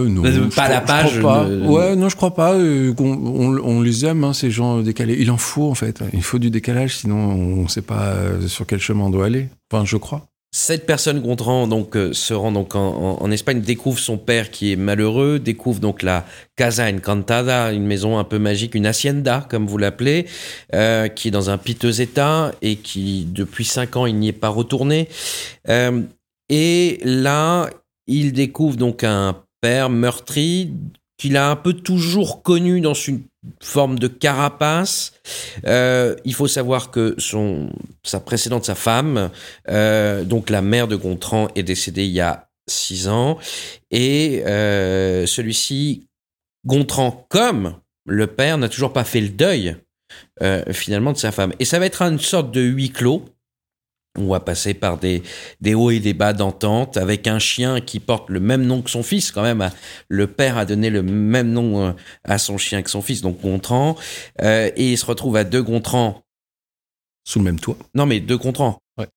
non. 0.08 0.22
Pas 0.22 0.30
crois- 0.50 0.68
la 0.68 0.80
page, 0.82 1.20
pas. 1.22 1.46
ne- 1.46 1.66
Ouais, 1.66 1.96
non, 1.96 2.08
je 2.08 2.16
crois 2.16 2.34
pas. 2.34 2.54
euh, 2.54 2.94
on 2.98 3.80
les 3.80 4.04
aime, 4.04 4.24
hein, 4.24 4.32
ces 4.34 4.50
gens 4.50 4.80
décalés. 4.80 5.16
Il 5.18 5.30
en 5.30 5.38
faut, 5.38 5.70
en 5.70 5.74
fait. 5.74 6.02
Il 6.12 6.22
faut 6.22 6.38
du 6.38 6.50
décalage, 6.50 6.98
sinon 6.98 7.16
on 7.16 7.62
ne 7.64 7.68
sait 7.68 7.82
pas 7.82 8.02
euh, 8.10 8.46
sur 8.46 8.66
quel 8.66 8.78
chemin 8.80 9.04
on 9.04 9.10
doit 9.10 9.26
aller. 9.26 9.48
Enfin, 9.72 9.84
je 9.84 9.96
crois. 9.96 10.26
Cette 10.54 10.84
personne, 10.84 11.20
Gontran, 11.20 11.66
donc, 11.66 11.96
euh, 11.96 12.12
se 12.12 12.34
rend 12.34 12.52
donc 12.52 12.74
en, 12.74 12.80
en- 12.80 13.22
en 13.22 13.30
Espagne, 13.30 13.62
découvre 13.62 13.98
son 13.98 14.18
père 14.18 14.50
qui 14.50 14.70
est 14.70 14.76
malheureux, 14.76 15.38
découvre 15.38 15.80
donc 15.80 16.02
la 16.02 16.26
Casa 16.56 16.88
Encantada, 16.90 17.72
une 17.72 17.86
maison 17.86 18.18
un 18.18 18.24
peu 18.24 18.38
magique, 18.38 18.74
une 18.74 18.84
hacienda, 18.84 19.46
comme 19.48 19.66
vous 19.66 19.78
l'appelez, 19.78 20.26
euh, 20.74 21.08
qui 21.08 21.28
est 21.28 21.30
dans 21.30 21.48
un 21.48 21.56
piteux 21.56 22.02
état 22.02 22.52
et 22.60 22.76
qui, 22.76 23.24
depuis 23.30 23.64
cinq 23.64 23.96
ans, 23.96 24.04
il 24.04 24.16
n'y 24.16 24.28
est 24.28 24.32
pas 24.32 24.50
retourné. 24.50 25.08
Euh, 25.70 26.02
et 26.50 27.00
là, 27.02 27.70
il 28.06 28.34
découvre 28.34 28.76
donc 28.76 29.04
un 29.04 29.42
père 29.62 29.88
meurtri 29.88 30.70
qu'il 31.16 31.38
a 31.38 31.50
un 31.50 31.56
peu 31.56 31.72
toujours 31.72 32.42
connu 32.42 32.82
dans 32.82 32.92
une 32.94 33.22
forme 33.60 33.98
de 33.98 34.08
carapace. 34.08 35.12
Euh, 35.66 36.14
il 36.24 36.34
faut 36.34 36.48
savoir 36.48 36.90
que 36.90 37.14
son, 37.18 37.70
sa 38.02 38.20
précédente, 38.20 38.64
sa 38.64 38.74
femme, 38.74 39.30
euh, 39.68 40.24
donc 40.24 40.50
la 40.50 40.62
mère 40.62 40.88
de 40.88 40.96
Gontran 40.96 41.48
est 41.54 41.62
décédée 41.62 42.04
il 42.04 42.12
y 42.12 42.20
a 42.20 42.48
six 42.68 43.08
ans 43.08 43.38
et 43.90 44.42
euh, 44.46 45.26
celui-ci, 45.26 46.06
Gontran, 46.64 47.26
comme 47.28 47.76
le 48.06 48.26
père, 48.26 48.58
n'a 48.58 48.68
toujours 48.68 48.92
pas 48.92 49.04
fait 49.04 49.20
le 49.20 49.28
deuil 49.28 49.76
euh, 50.42 50.62
finalement 50.72 51.12
de 51.12 51.18
sa 51.18 51.32
femme. 51.32 51.52
Et 51.58 51.64
ça 51.64 51.78
va 51.78 51.86
être 51.86 52.02
une 52.02 52.18
sorte 52.18 52.52
de 52.52 52.60
huis 52.60 52.90
clos. 52.90 53.24
On 54.18 54.26
va 54.28 54.40
passer 54.40 54.74
par 54.74 54.98
des, 54.98 55.22
des 55.62 55.74
hauts 55.74 55.90
et 55.90 55.98
des 55.98 56.12
bas 56.12 56.34
d'entente 56.34 56.98
avec 56.98 57.26
un 57.26 57.38
chien 57.38 57.80
qui 57.80 57.98
porte 57.98 58.28
le 58.28 58.40
même 58.40 58.62
nom 58.66 58.82
que 58.82 58.90
son 58.90 59.02
fils 59.02 59.30
quand 59.30 59.42
même. 59.42 59.70
Le 60.08 60.26
père 60.26 60.58
a 60.58 60.66
donné 60.66 60.90
le 60.90 61.02
même 61.02 61.50
nom 61.50 61.86
euh, 61.86 61.92
à 62.24 62.36
son 62.36 62.58
chien 62.58 62.82
que 62.82 62.90
son 62.90 63.00
fils, 63.00 63.22
donc 63.22 63.40
Gontran. 63.40 63.96
Euh, 64.42 64.70
et 64.76 64.92
il 64.92 64.98
se 64.98 65.06
retrouve 65.06 65.36
à 65.36 65.44
deux 65.44 65.62
Gontran 65.62 66.22
Sous 67.24 67.38
le 67.38 67.46
même 67.46 67.58
toit. 67.58 67.76
non, 67.94 68.04
mais 68.04 68.20
deux 68.20 68.36
contre 68.36 68.60
un. 68.60 68.76
Ouais. 68.98 69.08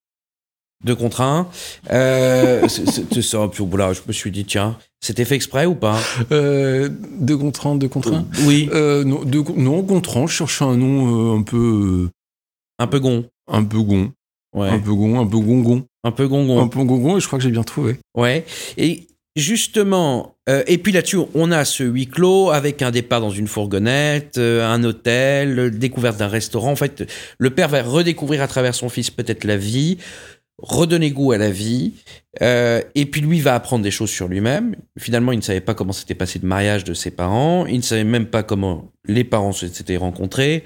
Deux 0.86 0.96
contre 0.96 1.20
un. 1.20 1.50
Euh, 1.92 2.66
c'est- 2.70 3.22
ça. 3.22 3.50
Puis 3.52 3.66
voilà, 3.70 3.92
je 3.92 4.00
me 4.08 4.14
suis 4.14 4.32
dit, 4.32 4.46
tiens, 4.46 4.78
c'était 5.02 5.26
fait 5.26 5.36
exprès 5.36 5.66
ou 5.66 5.76
pas? 5.76 6.00
Euh, 6.32 6.88
deux 7.20 7.38
contre 7.38 7.68
un, 7.68 7.76
deux 7.76 7.90
contre 7.90 8.14
un. 8.14 8.26
Oui, 8.46 8.70
non, 8.72 9.26
deux, 9.26 9.44
non, 9.58 9.84
contre 9.84 10.16
un. 10.20 10.28
Je 10.28 10.32
cherchais 10.36 10.64
un 10.64 10.78
nom 10.78 11.38
un 11.38 11.44
peu, 11.44 12.08
un 12.80 12.88
peu 12.88 13.00
gon. 13.02 13.26
un 13.52 13.64
peu 13.66 13.82
gon, 13.82 14.14
Ouais. 14.56 14.70
un 14.70 14.80
peu 14.80 14.94
gon, 14.94 15.20
un 15.20 15.28
peu 15.28 15.38
gongon, 15.40 15.86
Un 16.04 16.12
peu 16.12 16.28
gongon. 16.28 16.62
un 16.62 16.68
peu 16.68 16.84
gongon. 16.84 17.18
Et 17.18 17.20
je 17.20 17.28
crois 17.28 17.38
que 17.40 17.44
j'ai 17.44 17.52
bien 17.52 17.64
trouvé. 17.64 17.98
Ouais. 18.16 18.46
Et 18.78 19.08
justement, 19.36 20.36
euh, 20.50 20.64
et 20.66 20.78
puis 20.78 20.92
là-dessus, 20.94 21.18
on 21.34 21.52
a 21.52 21.66
ce 21.66 21.84
huis 21.84 22.08
clos 22.08 22.50
avec 22.52 22.82
un 22.82 22.92
départ 22.92 23.22
dans 23.22 23.30
une 23.32 23.48
fourgonnette, 23.48 24.38
euh, 24.38 24.66
un 24.66 24.84
hôtel, 24.84 25.60
euh, 25.60 25.70
découverte 25.70 26.18
d'un 26.18 26.28
restaurant. 26.30 26.72
En 26.72 26.76
fait, 26.76 27.04
le 27.38 27.50
père 27.50 27.68
va 27.70 27.84
redécouvrir 27.84 28.42
à 28.42 28.48
travers 28.48 28.74
son 28.74 28.88
fils 28.90 29.12
peut-être 29.12 29.44
la 29.44 29.58
vie, 29.58 29.98
redonner 30.58 31.12
goût 31.12 31.34
à 31.34 31.38
la 31.38 31.52
vie, 31.52 31.96
euh, 32.42 32.82
et 32.96 33.06
puis 33.06 33.20
lui 33.20 33.42
va 33.42 33.56
apprendre 33.56 33.84
des 33.84 33.92
choses 33.92 34.10
sur 34.10 34.30
lui-même. 34.30 34.76
Finalement, 34.98 35.34
il 35.34 35.38
ne 35.38 35.42
savait 35.44 35.60
pas 35.60 35.74
comment 35.74 35.92
s'était 35.92 36.16
passé 36.16 36.40
le 36.42 36.48
mariage 36.48 36.86
de 36.86 36.94
ses 36.94 37.12
parents, 37.12 37.66
il 37.66 37.78
ne 37.78 37.82
savait 37.82 38.06
même 38.06 38.26
pas 38.28 38.42
comment 38.42 38.92
les 39.06 39.26
parents 39.26 39.52
s'étaient 39.52 39.98
rencontrés. 39.98 40.64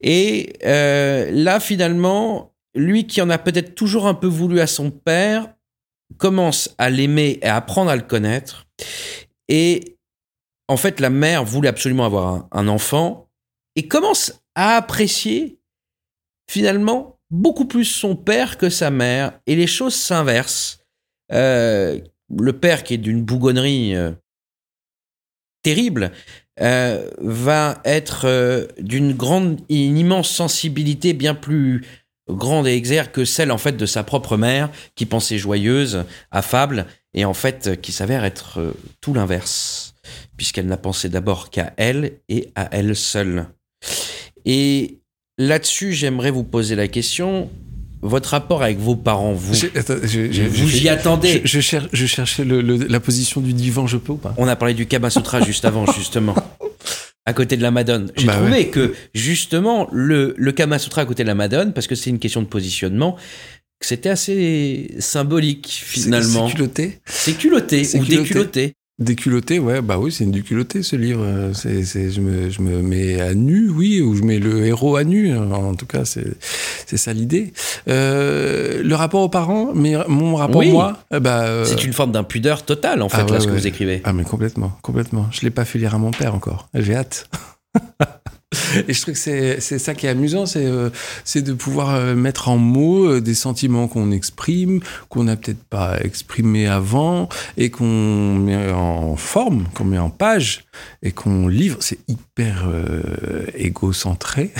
Et 0.00 0.54
euh, 0.64 1.30
là, 1.30 1.60
finalement, 1.60 2.52
lui 2.78 3.06
qui 3.06 3.20
en 3.20 3.28
a 3.28 3.38
peut-être 3.38 3.74
toujours 3.74 4.06
un 4.06 4.14
peu 4.14 4.26
voulu 4.26 4.60
à 4.60 4.66
son 4.66 4.90
père, 4.90 5.52
commence 6.16 6.74
à 6.78 6.88
l'aimer 6.88 7.38
et 7.42 7.46
à 7.46 7.56
apprendre 7.56 7.90
à 7.90 7.96
le 7.96 8.02
connaître. 8.02 8.66
Et 9.48 9.98
en 10.68 10.76
fait, 10.76 11.00
la 11.00 11.10
mère 11.10 11.44
voulait 11.44 11.68
absolument 11.68 12.06
avoir 12.06 12.48
un, 12.50 12.68
enfant 12.68 13.28
et 13.76 13.88
commence 13.88 14.40
à 14.54 14.76
apprécier 14.76 15.58
finalement 16.50 17.18
beaucoup 17.30 17.66
plus 17.66 17.84
son 17.84 18.16
père 18.16 18.58
que 18.58 18.70
sa 18.70 18.90
mère. 18.90 19.38
Et 19.46 19.56
les 19.56 19.66
choses 19.66 19.94
s'inversent. 19.94 20.84
Euh, 21.32 22.00
le 22.34 22.52
père, 22.52 22.84
qui 22.84 22.94
est 22.94 22.98
d'une 22.98 23.22
bougonnerie 23.22 23.94
euh, 23.94 24.12
terrible, 25.62 26.12
euh, 26.60 27.10
va 27.18 27.80
être 27.84 28.68
d'une 28.78 29.14
grande, 29.14 29.60
une 29.70 29.96
immense 29.96 30.30
sensibilité 30.30 31.12
bien 31.12 31.34
plus 31.34 31.86
grande 32.28 32.66
et 32.66 32.74
exergue 32.74 33.10
que 33.10 33.24
celle 33.24 33.50
en 33.52 33.58
fait 33.58 33.76
de 33.76 33.86
sa 33.86 34.02
propre 34.02 34.36
mère, 34.36 34.70
qui 34.94 35.06
pensait 35.06 35.38
joyeuse, 35.38 36.04
affable, 36.30 36.86
et 37.14 37.24
en 37.24 37.34
fait 37.34 37.80
qui 37.80 37.92
s'avère 37.92 38.24
être 38.24 38.60
euh, 38.60 38.72
tout 39.00 39.14
l'inverse, 39.14 39.94
puisqu'elle 40.36 40.66
n'a 40.66 40.76
pensé 40.76 41.08
d'abord 41.08 41.50
qu'à 41.50 41.72
elle 41.76 42.12
et 42.28 42.48
à 42.54 42.68
elle 42.72 42.94
seule. 42.96 43.46
Et 44.44 44.98
là-dessus, 45.38 45.92
j'aimerais 45.92 46.30
vous 46.30 46.44
poser 46.44 46.74
la 46.76 46.88
question 46.88 47.50
votre 48.00 48.30
rapport 48.30 48.62
avec 48.62 48.78
vos 48.78 48.94
parents, 48.94 49.32
vous, 49.32 49.56
attends, 49.74 49.94
vous 50.00 50.76
y 50.76 50.88
attendez. 50.88 51.40
Je, 51.44 51.48
je 51.56 51.60
cher- 51.60 51.88
je 51.92 52.06
cherchais 52.06 52.44
le- 52.44 52.60
le- 52.62 52.76
la 52.86 53.00
position 53.00 53.40
du 53.40 53.52
divan, 53.52 53.88
je 53.88 53.96
peux 53.96 54.12
ou 54.12 54.16
pas? 54.16 54.34
On 54.36 54.46
a 54.46 54.54
parlé 54.54 54.72
du 54.74 54.86
Kama 54.86 55.10
Sutra 55.10 55.40
juste 55.40 55.64
avant, 55.64 55.84
justement. 55.86 56.36
À 57.28 57.34
côté 57.34 57.58
de 57.58 57.62
la 57.62 57.70
Madone. 57.70 58.10
J'ai 58.16 58.26
Bah 58.26 58.36
trouvé 58.36 58.68
que, 58.68 58.94
justement, 59.12 59.86
le, 59.92 60.34
le 60.38 60.52
Kama 60.52 60.78
Sutra 60.78 61.02
à 61.02 61.04
côté 61.04 61.24
de 61.24 61.28
la 61.28 61.34
Madone, 61.34 61.74
parce 61.74 61.86
que 61.86 61.94
c'est 61.94 62.08
une 62.08 62.18
question 62.18 62.40
de 62.40 62.46
positionnement, 62.46 63.16
c'était 63.82 64.08
assez 64.08 64.94
symbolique, 64.98 65.68
finalement. 65.68 66.48
C'est 66.48 66.54
culotté. 66.54 67.00
C'est 67.04 67.34
culotté 67.34 67.80
ou 67.82 68.02
culotté. 68.02 68.16
déculotté. 68.16 68.74
Déculotté, 69.00 69.60
ouais, 69.60 69.80
bah 69.80 69.96
oui, 69.98 70.10
c'est 70.10 70.24
une 70.24 70.32
déculottée 70.32 70.82
ce 70.82 70.96
livre. 70.96 71.52
C'est, 71.54 71.84
c'est, 71.84 72.10
je, 72.10 72.20
me, 72.20 72.50
je 72.50 72.60
me 72.62 72.82
mets 72.82 73.20
à 73.20 73.32
nu, 73.32 73.68
oui, 73.70 74.00
ou 74.00 74.16
je 74.16 74.22
mets 74.24 74.40
le 74.40 74.66
héros 74.66 74.96
à 74.96 75.04
nu. 75.04 75.36
En 75.36 75.74
tout 75.76 75.86
cas, 75.86 76.04
c'est, 76.04 76.26
c'est 76.84 76.96
ça 76.96 77.12
l'idée. 77.12 77.52
Euh, 77.88 78.82
le 78.82 78.94
rapport 78.96 79.20
aux 79.22 79.28
parents, 79.28 79.70
mais 79.72 79.94
mon 80.08 80.34
rapport 80.34 80.56
Oui. 80.62 80.72
moi, 80.72 80.98
euh, 81.12 81.20
bah. 81.20 81.44
euh, 81.44 81.64
C'est 81.64 81.84
une 81.84 81.92
forme 81.92 82.10
d'impudeur 82.10 82.64
totale, 82.64 83.02
en 83.02 83.08
fait, 83.08 83.18
ah 83.20 83.26
là, 83.26 83.32
ouais, 83.34 83.40
ce 83.40 83.46
que 83.46 83.52
ouais. 83.52 83.58
vous 83.58 83.66
écrivez. 83.68 84.00
Ah 84.02 84.12
mais 84.12 84.24
complètement, 84.24 84.76
complètement. 84.82 85.28
Je 85.30 85.42
l'ai 85.42 85.50
pas 85.50 85.64
fait 85.64 85.78
lire 85.78 85.94
à 85.94 85.98
mon 85.98 86.10
père 86.10 86.34
encore. 86.34 86.68
J'ai 86.74 86.96
hâte. 86.96 87.30
Et 88.88 88.94
je 88.94 89.02
trouve 89.02 89.14
que 89.14 89.20
c'est, 89.20 89.60
c'est 89.60 89.78
ça 89.78 89.94
qui 89.94 90.06
est 90.06 90.08
amusant, 90.08 90.46
c'est, 90.46 90.64
euh, 90.64 90.88
c'est 91.24 91.42
de 91.42 91.52
pouvoir 91.52 91.94
euh, 91.94 92.14
mettre 92.14 92.48
en 92.48 92.56
mots 92.56 93.06
euh, 93.06 93.20
des 93.20 93.34
sentiments 93.34 93.88
qu'on 93.88 94.10
exprime, 94.10 94.80
qu'on 95.10 95.24
n'a 95.24 95.36
peut-être 95.36 95.62
pas 95.64 96.00
exprimés 96.00 96.66
avant, 96.66 97.28
et 97.56 97.70
qu'on 97.70 98.34
met 98.34 98.72
en 98.72 99.16
forme, 99.16 99.64
qu'on 99.74 99.84
met 99.84 99.98
en 99.98 100.10
page, 100.10 100.64
et 101.02 101.12
qu'on 101.12 101.46
livre. 101.46 101.78
C'est 101.80 101.98
hyper 102.08 102.66
euh, 102.68 103.44
égocentré. 103.54 104.52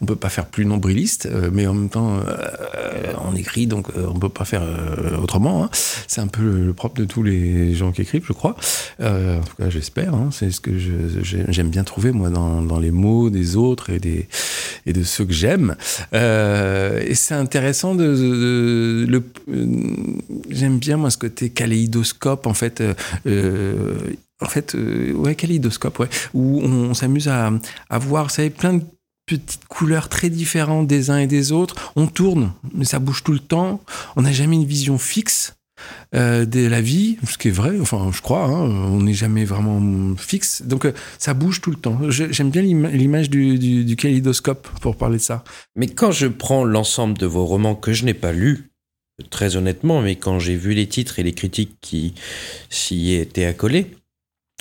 On 0.00 0.06
peut 0.06 0.16
pas 0.16 0.28
faire 0.28 0.46
plus 0.46 0.64
nombriliste, 0.64 1.26
euh, 1.26 1.50
mais 1.52 1.66
en 1.66 1.74
même 1.74 1.88
temps, 1.88 2.16
euh, 2.16 3.12
on 3.30 3.34
écrit, 3.36 3.66
donc 3.66 3.88
euh, 3.96 4.06
on 4.12 4.18
peut 4.18 4.28
pas 4.28 4.44
faire 4.44 4.62
autrement. 5.22 5.64
hein. 5.64 5.70
C'est 6.06 6.20
un 6.20 6.26
peu 6.26 6.42
le, 6.42 6.72
propre 6.72 7.00
de 7.00 7.04
tous 7.04 7.22
les 7.22 7.74
gens 7.74 7.92
qui 7.92 8.02
écrivent, 8.02 8.24
je 8.26 8.32
crois. 8.32 8.56
En 9.00 9.40
tout 9.40 9.56
cas, 9.58 9.70
j'espère. 9.70 10.14
hein. 10.14 10.28
C'est 10.32 10.50
ce 10.50 10.60
que 10.60 10.72
j'aime 10.78 11.70
bien 11.70 11.84
trouver 11.84 12.12
moi 12.12 12.30
dans, 12.30 12.78
les 12.78 12.90
mots 12.90 13.30
des 13.30 13.56
autres 13.56 13.90
et 13.90 13.98
des 13.98 14.28
et 14.86 14.92
de 14.92 15.02
ceux 15.02 15.24
que 15.24 15.32
j'aime. 15.32 15.76
Et 16.12 17.14
c'est 17.14 17.34
intéressant 17.34 17.94
de, 17.94 19.06
de- 19.06 19.22
j'aime 20.50 20.78
bien 20.78 20.96
moi 20.96 21.10
ce 21.10 21.18
côté 21.18 21.50
kaléidoscope 21.50 22.46
en 22.46 22.54
fait. 22.54 22.82
en 24.40 24.46
fait, 24.46 24.74
euh, 24.74 25.12
ouais, 25.14 25.34
kaléidoscope, 25.34 25.98
ouais, 25.98 26.08
où 26.34 26.60
on, 26.62 26.90
on 26.90 26.94
s'amuse 26.94 27.28
à, 27.28 27.50
à 27.90 27.98
voir, 27.98 28.24
vous 28.24 28.30
savez, 28.30 28.50
plein 28.50 28.74
de 28.74 28.84
petites 29.28 29.60
couleurs 29.68 30.08
très 30.08 30.30
différentes 30.30 30.86
des 30.86 31.10
uns 31.10 31.18
et 31.18 31.26
des 31.26 31.52
autres. 31.52 31.92
On 31.94 32.06
tourne, 32.06 32.52
mais 32.74 32.84
ça 32.84 32.98
bouge 32.98 33.22
tout 33.22 33.32
le 33.32 33.38
temps. 33.38 33.80
On 34.16 34.22
n'a 34.22 34.32
jamais 34.32 34.56
une 34.56 34.64
vision 34.64 34.98
fixe 34.98 35.54
euh, 36.14 36.44
de 36.44 36.66
la 36.66 36.80
vie, 36.80 37.18
ce 37.28 37.38
qui 37.38 37.48
est 37.48 37.52
vrai, 37.52 37.78
enfin, 37.80 38.10
je 38.12 38.20
crois, 38.20 38.44
hein, 38.44 38.58
on 38.60 39.02
n'est 39.02 39.14
jamais 39.14 39.44
vraiment 39.44 40.16
fixe. 40.16 40.62
Donc, 40.62 40.86
euh, 40.86 40.92
ça 41.18 41.34
bouge 41.34 41.60
tout 41.60 41.70
le 41.70 41.76
temps. 41.76 42.00
J'aime 42.08 42.50
bien 42.50 42.62
l'ima- 42.62 42.90
l'image 42.90 43.30
du, 43.30 43.58
du, 43.84 43.96
kaléidoscope 43.96 44.66
pour 44.80 44.96
parler 44.96 45.18
de 45.18 45.22
ça. 45.22 45.44
Mais 45.76 45.86
quand 45.86 46.10
je 46.10 46.26
prends 46.26 46.64
l'ensemble 46.64 47.16
de 47.18 47.26
vos 47.26 47.44
romans 47.44 47.76
que 47.76 47.92
je 47.92 48.04
n'ai 48.04 48.14
pas 48.14 48.32
lus, 48.32 48.70
très 49.30 49.56
honnêtement, 49.56 50.00
mais 50.00 50.16
quand 50.16 50.38
j'ai 50.38 50.56
vu 50.56 50.74
les 50.74 50.88
titres 50.88 51.18
et 51.18 51.22
les 51.22 51.32
critiques 51.32 51.76
qui 51.80 52.14
s'y 52.70 53.12
étaient 53.12 53.44
accolés, 53.44 53.94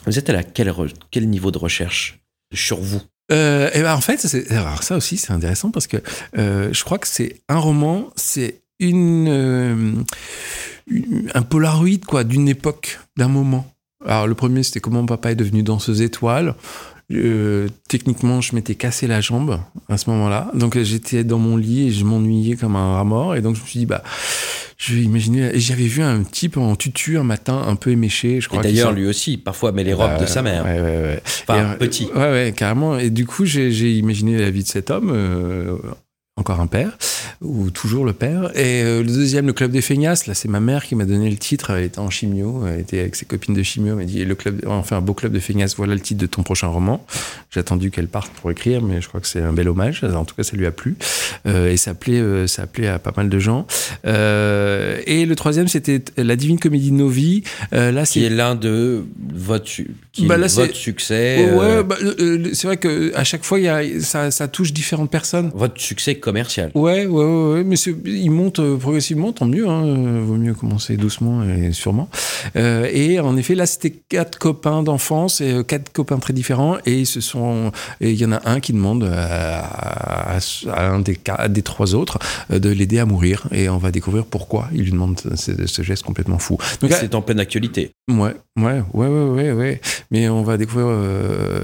vous 0.05 0.19
êtes 0.19 0.29
à 0.29 0.43
quel 0.43 1.29
niveau 1.29 1.51
de 1.51 1.57
recherche 1.57 2.19
sur 2.53 2.79
vous? 2.79 3.01
Euh, 3.31 3.69
et 3.73 3.81
ben 3.81 3.93
en 3.93 4.01
fait, 4.01 4.25
alors 4.51 4.83
ça 4.83 4.95
aussi 4.95 5.17
c'est 5.17 5.31
intéressant 5.33 5.69
parce 5.71 5.87
que 5.87 5.97
euh, 6.37 6.69
je 6.71 6.83
crois 6.83 6.97
que 6.97 7.07
c'est 7.07 7.41
un 7.49 7.57
roman, 7.57 8.07
c'est 8.15 8.61
une, 8.79 9.27
euh, 9.27 9.91
une- 10.87 11.29
un 11.33 11.41
polaroid 11.41 11.99
quoi 12.07 12.23
d'une 12.23 12.47
époque, 12.47 12.99
d'un 13.17 13.27
moment. 13.27 13.65
Alors 14.05 14.27
le 14.27 14.35
premier 14.35 14.63
c'était 14.63 14.79
comment 14.79 15.05
papa 15.05 15.31
est 15.31 15.35
devenu 15.35 15.61
danseuse 15.63 16.01
étoile. 16.01 16.55
Euh, 17.13 17.69
techniquement, 17.87 18.41
je 18.41 18.53
m'étais 18.53 18.75
cassé 18.75 19.07
la 19.07 19.21
jambe 19.21 19.59
à 19.87 19.97
ce 19.97 20.09
moment-là, 20.09 20.51
donc 20.53 20.77
j'étais 20.77 21.23
dans 21.23 21.39
mon 21.39 21.55
lit 21.55 21.87
et 21.87 21.91
je 21.91 22.03
m'ennuyais 22.03 22.55
comme 22.57 22.75
un 22.75 22.95
rat 22.95 23.05
mort, 23.05 23.35
et 23.35 23.41
donc 23.41 23.55
je 23.55 23.61
me 23.61 23.65
suis 23.65 23.79
dit 23.79 23.85
bah 23.85 24.03
je 24.77 24.93
vais 24.93 25.01
imaginer. 25.01 25.55
Et 25.55 25.59
j'avais 25.59 25.85
vu 25.87 26.03
un 26.03 26.23
type 26.23 26.57
en 26.57 26.75
tutu 26.75 27.17
un 27.17 27.23
matin, 27.23 27.63
un 27.65 27.75
peu 27.75 27.91
éméché, 27.91 28.41
je 28.41 28.45
Et 28.45 28.49
crois. 28.49 28.61
qui 28.61 28.67
d'ailleurs, 28.67 28.91
lui 28.91 29.07
aussi, 29.07 29.37
parfois, 29.37 29.71
met 29.71 29.83
les 29.83 29.93
robes 29.93 30.11
bah, 30.11 30.19
de 30.19 30.25
sa 30.25 30.41
mère. 30.41 30.65
Ouais, 30.65 30.79
ouais, 30.79 31.01
ouais. 31.01 31.21
Enfin, 31.47 31.57
Et, 31.57 31.61
euh, 31.61 31.75
petit. 31.75 32.09
Ouais, 32.13 32.31
ouais, 32.31 32.53
carrément. 32.55 32.97
Et 32.97 33.09
du 33.09 33.25
coup, 33.25 33.45
j'ai 33.45 33.71
j'ai 33.71 33.91
imaginé 33.93 34.37
la 34.37 34.51
vie 34.51 34.63
de 34.63 34.67
cet 34.67 34.91
homme, 34.91 35.09
euh, 35.11 35.77
encore 36.35 36.59
un 36.59 36.67
père, 36.67 36.95
ou 37.41 37.69
toujours 37.69 38.05
le 38.05 38.13
père. 38.13 38.51
Et 38.55 38.81
euh, 38.83 39.03
le 39.03 39.07
deuxième, 39.11 39.47
le 39.47 39.53
club 39.53 39.71
des 39.71 39.81
feignasses, 39.81 40.27
là, 40.27 40.33
c'est 40.33 40.47
ma 40.47 40.59
mère 40.59 40.85
qui 40.85 40.95
m'a 40.95 41.05
donné 41.05 41.29
le 41.29 41.37
titre. 41.37 41.71
Elle 41.71 41.83
était 41.85 41.99
en 41.99 42.09
chimio, 42.09 42.63
elle 42.67 42.79
était 42.79 42.99
avec 42.99 43.15
ses 43.15 43.25
copines 43.25 43.53
de 43.53 43.63
chimio. 43.63 43.93
Elle 43.93 43.99
m'a 43.99 44.03
dit, 44.05 44.23
le 44.25 44.35
club, 44.35 44.61
on 44.65 44.83
fait 44.83 44.95
un 44.95 45.01
beau 45.01 45.13
club 45.13 45.31
de 45.33 45.39
feignasses, 45.39 45.75
voilà 45.75 45.93
le 45.93 45.99
titre 46.01 46.19
de 46.21 46.25
ton 46.27 46.43
prochain 46.43 46.67
roman. 46.67 47.05
J'ai 47.51 47.59
attendu 47.59 47.91
qu'elle 47.91 48.07
parte 48.07 48.31
pour 48.31 48.51
écrire, 48.51 48.81
mais 48.81 49.01
je 49.01 49.07
crois 49.07 49.19
que 49.21 49.27
c'est 49.27 49.41
un 49.41 49.53
bel 49.53 49.69
hommage. 49.69 50.03
En 50.03 50.25
tout 50.25 50.35
cas, 50.35 50.43
ça 50.43 50.55
lui 50.57 50.65
a 50.65 50.71
plu. 50.71 50.95
Euh, 51.45 51.71
et 51.71 51.77
ça 51.77 51.93
plaît, 51.93 52.19
euh, 52.19 52.47
ça 52.47 52.67
plaît 52.67 52.87
à 52.87 52.99
pas 52.99 53.13
mal 53.15 53.29
de 53.29 53.39
gens. 53.39 53.65
Euh, 54.05 54.99
et 55.05 55.25
le 55.25 55.35
troisième, 55.35 55.67
c'était 55.67 56.01
la 56.17 56.35
divine 56.35 56.59
comédie 56.59 56.91
de 56.91 56.95
nos 56.95 57.09
vies. 57.09 57.43
Là, 57.71 58.03
Qui 58.05 58.19
c'est 58.21 58.25
est 58.25 58.29
l'un 58.29 58.55
de 58.55 59.05
votre, 59.33 59.65
qui 60.11 60.25
Bah 60.25 60.37
là, 60.37 60.47
votre 60.47 60.75
succès, 60.75 61.51
Ouais, 61.53 61.83
bah, 61.83 61.97
c'est 62.53 62.67
vrai 62.67 62.77
que 62.77 63.13
à 63.15 63.23
chaque 63.23 63.43
fois, 63.43 63.59
y 63.59 63.67
a, 63.67 63.81
ça, 64.01 64.31
ça 64.31 64.47
touche 64.47 64.73
différentes 64.73 65.11
personnes. 65.11 65.51
votre 65.53 65.79
succès 65.79 66.15
commercial. 66.15 66.71
Ouais, 66.75 67.05
ouais, 67.05 67.23
ouais, 67.27 67.63
mais 67.63 67.75
il 68.05 68.29
monte 68.31 68.59
euh, 68.59 68.77
progressivement, 68.77 69.31
tant 69.33 69.45
mieux. 69.45 69.67
Hein, 69.67 69.83
euh, 69.85 70.21
vaut 70.25 70.35
mieux 70.35 70.53
commencer 70.53 70.97
doucement 70.97 71.43
et 71.43 71.71
sûrement. 71.71 72.09
Euh, 72.55 72.89
et 72.91 73.19
en 73.19 73.35
effet, 73.37 73.55
là, 73.55 73.65
c'était 73.65 73.91
quatre 73.91 74.37
copains 74.39 74.83
d'enfance 74.83 75.41
et 75.41 75.63
quatre 75.67 75.91
copains 75.91 76.17
très 76.19 76.33
différents, 76.33 76.77
et 76.85 76.99
ils 76.99 77.05
se 77.05 77.21
sont, 77.21 77.71
et 78.01 78.11
il 78.11 78.17
y 78.19 78.25
en 78.25 78.31
a 78.31 78.41
un 78.49 78.59
qui 78.59 78.73
demande 78.73 79.03
à, 79.03 80.35
à- 80.35 80.39
à 80.71 80.89
un 80.89 80.99
des, 80.99 81.61
trois 81.61 81.95
autres 81.95 82.19
de 82.49 82.69
l'aider 82.69 82.99
à 82.99 83.05
mourir, 83.05 83.47
et 83.51 83.69
on 83.69 83.77
va 83.77 83.91
découvrir 83.91 84.25
pourquoi 84.25 84.67
il 84.73 84.83
lui 84.83 84.91
demande 84.91 85.19
ce, 85.35 85.65
ce 85.67 85.81
geste 85.81 86.03
complètement 86.03 86.39
fou. 86.39 86.57
Donc, 86.81 86.91
C'est 86.91 87.15
en 87.15 87.21
pleine 87.21 87.39
actualité. 87.39 87.91
Ouais, 88.09 88.35
ouais, 88.57 88.81
ouais, 88.93 89.07
ouais, 89.07 89.29
ouais, 89.29 89.51
ouais. 89.51 89.81
Mais 90.11 90.29
on 90.29 90.43
va 90.43 90.57
découvrir 90.57 90.87
euh, 90.89 91.61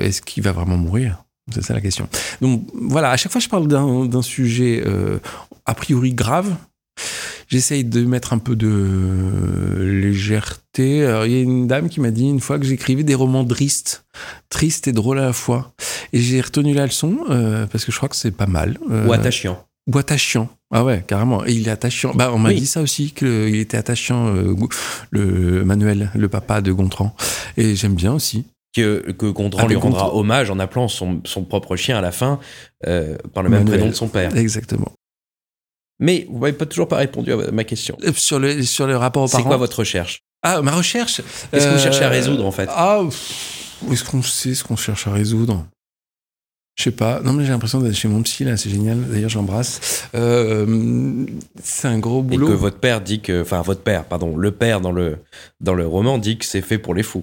est-ce 0.00 0.22
qu'il 0.22 0.42
va 0.42 0.52
vraiment 0.52 0.76
mourir? 0.76 1.23
C'est 1.52 1.62
ça 1.62 1.74
la 1.74 1.80
question. 1.80 2.08
Donc 2.40 2.64
voilà, 2.72 3.10
à 3.10 3.16
chaque 3.16 3.30
fois 3.32 3.38
que 3.40 3.44
je 3.44 3.50
parle 3.50 3.68
d'un 3.68 4.22
sujet 4.22 4.82
euh, 4.86 5.18
a 5.66 5.74
priori 5.74 6.14
grave, 6.14 6.54
j'essaye 7.48 7.84
de 7.84 8.04
mettre 8.04 8.32
un 8.32 8.38
peu 8.38 8.56
de 8.56 9.76
légèreté. 9.80 11.04
Alors, 11.06 11.26
il 11.26 11.32
y 11.32 11.36
a 11.36 11.40
une 11.42 11.66
dame 11.66 11.88
qui 11.88 12.00
m'a 12.00 12.10
dit 12.10 12.28
une 12.28 12.40
fois 12.40 12.58
que 12.58 12.64
j'écrivais 12.64 13.02
des 13.04 13.14
romans 13.14 13.44
tristes, 13.44 14.04
tristes 14.48 14.88
et 14.88 14.92
drôles 14.92 15.18
à 15.18 15.26
la 15.26 15.32
fois. 15.32 15.74
Et 16.12 16.20
j'ai 16.20 16.40
retenu 16.40 16.74
la 16.74 16.86
leçon 16.86 17.18
euh, 17.30 17.66
parce 17.66 17.84
que 17.84 17.92
je 17.92 17.96
crois 17.96 18.08
que 18.08 18.16
c'est 18.16 18.30
pas 18.30 18.46
mal. 18.46 18.78
Euh, 18.90 19.06
Ou 19.06 19.12
attachant. 19.12 19.64
ou 19.92 19.98
attachant. 19.98 20.48
Ah 20.72 20.82
ouais, 20.84 21.04
carrément. 21.06 21.44
Et 21.46 21.52
il 21.52 21.68
est 21.68 21.70
attachant. 21.70 22.12
Bah, 22.14 22.30
on 22.32 22.38
m'a 22.38 22.48
Oui. 22.48 22.56
dit 22.56 22.66
ça 22.66 22.80
aussi, 22.82 23.12
qu'il 23.12 23.54
était 23.56 23.76
attachant, 23.76 24.28
euh, 24.34 24.54
le 25.10 25.64
Manuel, 25.64 26.10
le 26.14 26.28
papa 26.28 26.60
de 26.62 26.72
Gontran. 26.72 27.14
Et 27.56 27.76
j'aime 27.76 27.94
bien 27.94 28.12
aussi. 28.12 28.44
Que, 28.74 29.12
que 29.12 29.26
Gondran 29.26 29.62
Ah, 29.64 29.68
lui 29.68 29.76
rendra 29.76 30.14
hommage 30.14 30.50
en 30.50 30.58
appelant 30.58 30.88
son, 30.88 31.20
son 31.24 31.44
propre 31.44 31.76
chien 31.76 31.96
à 31.96 32.00
la 32.00 32.10
fin 32.10 32.40
euh, 32.86 33.16
par 33.32 33.42
le 33.44 33.48
même 33.48 33.64
prénom 33.64 33.86
de 33.86 33.92
son 33.92 34.08
père. 34.08 34.36
Exactement. 34.36 34.90
Mais 36.00 36.26
vous 36.28 36.38
m'avez 36.38 36.52
pas 36.54 36.66
toujours 36.66 36.88
pas 36.88 36.96
répondu 36.96 37.32
à 37.32 37.36
ma 37.52 37.62
question. 37.64 37.96
Et 38.02 38.12
Sur 38.12 38.40
le, 38.40 38.62
sur 38.64 38.86
le 38.88 38.96
rapport 38.96 39.22
aux 39.22 39.26
C'est 39.28 39.36
parents. 39.36 39.50
quoi 39.50 39.56
votre 39.58 39.78
recherche? 39.78 40.22
Ah, 40.42 40.60
ma 40.60 40.72
recherche? 40.72 41.22
Qu'est-ce 41.52 41.66
que 41.66 41.70
vous 41.70 41.76
Euh, 41.76 41.78
cherchez 41.78 42.04
à 42.04 42.08
résoudre 42.08 42.44
en 42.44 42.50
fait? 42.50 42.68
Ah, 42.70 43.00
est-ce 43.92 44.02
qu'on 44.04 44.22
sait 44.22 44.54
ce 44.54 44.64
qu'on 44.64 44.76
cherche 44.76 45.06
à 45.06 45.12
résoudre? 45.12 45.64
Je 46.76 46.82
sais 46.82 46.90
pas. 46.90 47.20
Non, 47.20 47.32
mais 47.32 47.44
j'ai 47.44 47.52
l'impression 47.52 47.80
d'être 47.80 47.94
chez 47.94 48.08
mon 48.08 48.22
psy, 48.24 48.42
là. 48.42 48.56
C'est 48.56 48.68
génial. 48.70 48.98
D'ailleurs, 49.08 49.30
j'embrasse. 49.30 50.08
Euh, 50.16 51.24
c'est 51.62 51.86
un 51.86 52.00
gros 52.00 52.18
Et 52.20 52.22
boulot. 52.24 52.48
que 52.48 52.52
votre 52.52 52.78
père 52.78 53.00
dit 53.00 53.20
que, 53.20 53.42
enfin 53.42 53.62
votre 53.62 53.82
père, 53.82 54.04
pardon, 54.04 54.36
le 54.36 54.50
père 54.50 54.80
dans 54.80 54.90
le 54.90 55.18
dans 55.60 55.74
le 55.74 55.86
roman 55.86 56.18
dit 56.18 56.36
que 56.38 56.44
c'est 56.44 56.60
fait 56.62 56.78
pour 56.78 56.92
les 56.94 57.04
fous. 57.04 57.22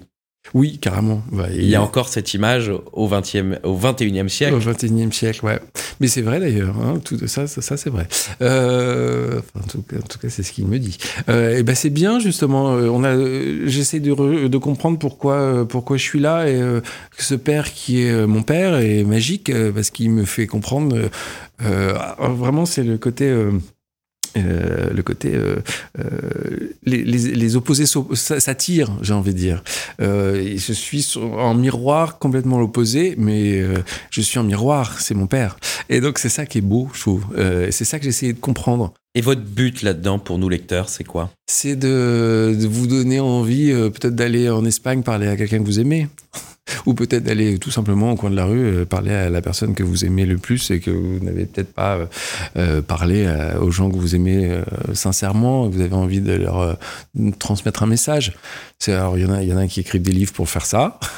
Oui, 0.53 0.79
carrément. 0.79 1.21
Bah, 1.31 1.47
Il 1.53 1.65
y 1.69 1.75
a 1.75 1.81
encore 1.81 2.09
cette 2.09 2.33
image 2.33 2.71
au 2.91 3.07
20e, 3.07 3.59
au 3.63 3.77
21e 3.77 4.27
siècle. 4.27 4.55
Au 4.55 4.59
21e 4.59 5.11
siècle, 5.11 5.45
ouais. 5.45 5.59
Mais 6.01 6.07
c'est 6.07 6.21
vrai 6.23 6.39
d'ailleurs, 6.39 6.75
hein, 6.81 6.99
tout 7.05 7.17
ça, 7.27 7.47
ça, 7.47 7.61
ça, 7.61 7.77
c'est 7.77 7.89
vrai. 7.89 8.07
Euh, 8.41 9.39
enfin, 9.39 9.63
en, 9.63 9.67
tout 9.67 9.81
cas, 9.83 9.97
en 9.97 10.01
tout 10.07 10.17
cas, 10.19 10.29
c'est 10.29 10.43
ce 10.43 10.51
qu'il 10.51 10.67
me 10.67 10.77
dit. 10.79 10.97
Euh, 11.29 11.57
et 11.57 11.63
ben 11.63 11.75
c'est 11.75 11.89
bien 11.91 12.19
justement. 12.19 12.73
euh, 12.73 12.89
on 12.89 13.03
a, 13.03 13.15
j'essaie 13.67 13.99
de, 13.99 14.11
re- 14.11 14.47
de 14.49 14.57
comprendre 14.57 14.97
pourquoi, 14.99 15.65
pourquoi 15.67 15.95
je 15.97 16.03
suis 16.03 16.19
là 16.19 16.49
et 16.49 16.59
euh, 16.61 16.81
que 17.15 17.23
ce 17.23 17.35
père 17.35 17.71
qui 17.71 18.01
est 18.01 18.25
mon 18.27 18.41
père 18.43 18.75
est 18.75 19.03
magique 19.03 19.51
parce 19.73 19.89
qu'il 19.89 20.09
me 20.09 20.25
fait 20.25 20.47
comprendre. 20.47 21.09
euh, 21.63 21.93
vraiment, 22.19 22.65
c'est 22.65 22.83
le 22.83 22.97
côté. 22.97 23.25
euh, 23.25 23.51
le 24.37 25.01
côté 25.03 25.31
euh, 25.35 25.57
euh, 25.99 26.05
les, 26.85 27.03
les, 27.03 27.17
les 27.35 27.55
opposés 27.57 27.85
s'attirent 28.13 28.91
j'ai 29.01 29.11
envie 29.13 29.33
de 29.33 29.37
dire 29.37 29.61
et 30.01 30.57
je 30.57 30.73
suis 30.73 31.15
en 31.17 31.53
miroir 31.53 32.17
complètement 32.19 32.59
l'opposé 32.59 33.15
mais 33.17 33.59
euh, 33.59 33.83
je 34.09 34.21
suis 34.21 34.39
en 34.39 34.43
miroir 34.43 34.99
c'est 34.99 35.13
mon 35.13 35.27
père. 35.27 35.57
Et 35.89 36.01
donc 36.01 36.17
c'est 36.17 36.29
ça 36.29 36.45
qui 36.45 36.59
est 36.59 36.61
beau 36.61 36.89
je 36.93 37.01
trouve. 37.01 37.25
Euh, 37.37 37.67
c'est 37.71 37.85
ça 37.85 37.99
que 37.99 38.05
essayé 38.05 38.33
de 38.33 38.39
comprendre. 38.39 38.93
Et 39.13 39.21
votre 39.21 39.41
but 39.41 39.81
là-dedans 39.81 40.19
pour 40.19 40.37
nous 40.37 40.47
lecteurs, 40.47 40.87
c'est 40.87 41.03
quoi? 41.03 41.31
C'est 41.45 41.75
de, 41.75 42.55
de 42.59 42.67
vous 42.67 42.87
donner 42.87 43.19
envie 43.19 43.71
euh, 43.71 43.89
peut-être 43.89 44.15
d'aller 44.15 44.49
en 44.49 44.63
Espagne 44.65 45.03
parler 45.03 45.27
à 45.27 45.35
quelqu'un 45.35 45.59
que 45.59 45.65
vous 45.65 45.79
aimez 45.79 46.07
ou 46.85 46.93
peut-être 46.93 47.23
d'aller 47.23 47.57
tout 47.57 47.71
simplement 47.71 48.11
au 48.11 48.15
coin 48.15 48.29
de 48.29 48.35
la 48.35 48.45
rue 48.45 48.63
euh, 48.63 48.85
parler 48.85 49.11
à 49.11 49.29
la 49.29 49.41
personne 49.41 49.73
que 49.73 49.83
vous 49.83 50.05
aimez 50.05 50.25
le 50.25 50.37
plus 50.37 50.71
et 50.71 50.79
que 50.79 50.91
vous 50.91 51.19
n'avez 51.23 51.45
peut-être 51.45 51.73
pas 51.73 51.95
euh, 51.95 52.05
euh, 52.57 52.81
parlé 52.81 53.27
aux 53.59 53.71
gens 53.71 53.89
que 53.89 53.95
vous 53.95 54.15
aimez 54.15 54.61
sincèrement 54.93 55.67
et 55.67 55.71
que 55.71 55.75
vous 55.75 55.81
avez 55.81 55.95
envie 55.95 56.21
de 56.21 56.33
leur 56.33 56.77
transmettre 57.39 57.83
un 57.83 57.87
message. 57.87 58.33
Alors 58.87 59.17
il 59.17 59.23
y 59.23 59.25
en 59.25 59.33
a 59.33 59.43
il 59.43 59.49
y 59.49 59.53
en 59.53 59.57
a 59.57 59.67
qui 59.67 59.79
écrivent 59.79 60.01
des 60.01 60.11
livres 60.11 60.33
pour 60.33 60.49
faire 60.49 60.65
ça. 60.65 60.99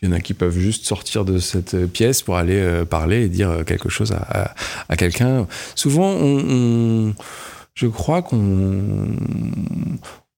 Il 0.00 0.08
y 0.08 0.12
en 0.12 0.14
a 0.14 0.20
qui 0.20 0.32
peuvent 0.32 0.56
juste 0.56 0.84
sortir 0.84 1.24
de 1.24 1.40
cette 1.40 1.86
pièce 1.86 2.22
pour 2.22 2.36
aller 2.36 2.84
parler 2.88 3.24
et 3.24 3.28
dire 3.28 3.64
quelque 3.66 3.88
chose 3.88 4.12
à, 4.12 4.96
quelqu'un. 4.96 5.48
Souvent 5.74 6.16
je 7.74 7.86
crois 7.86 8.22
qu'on 8.22 9.08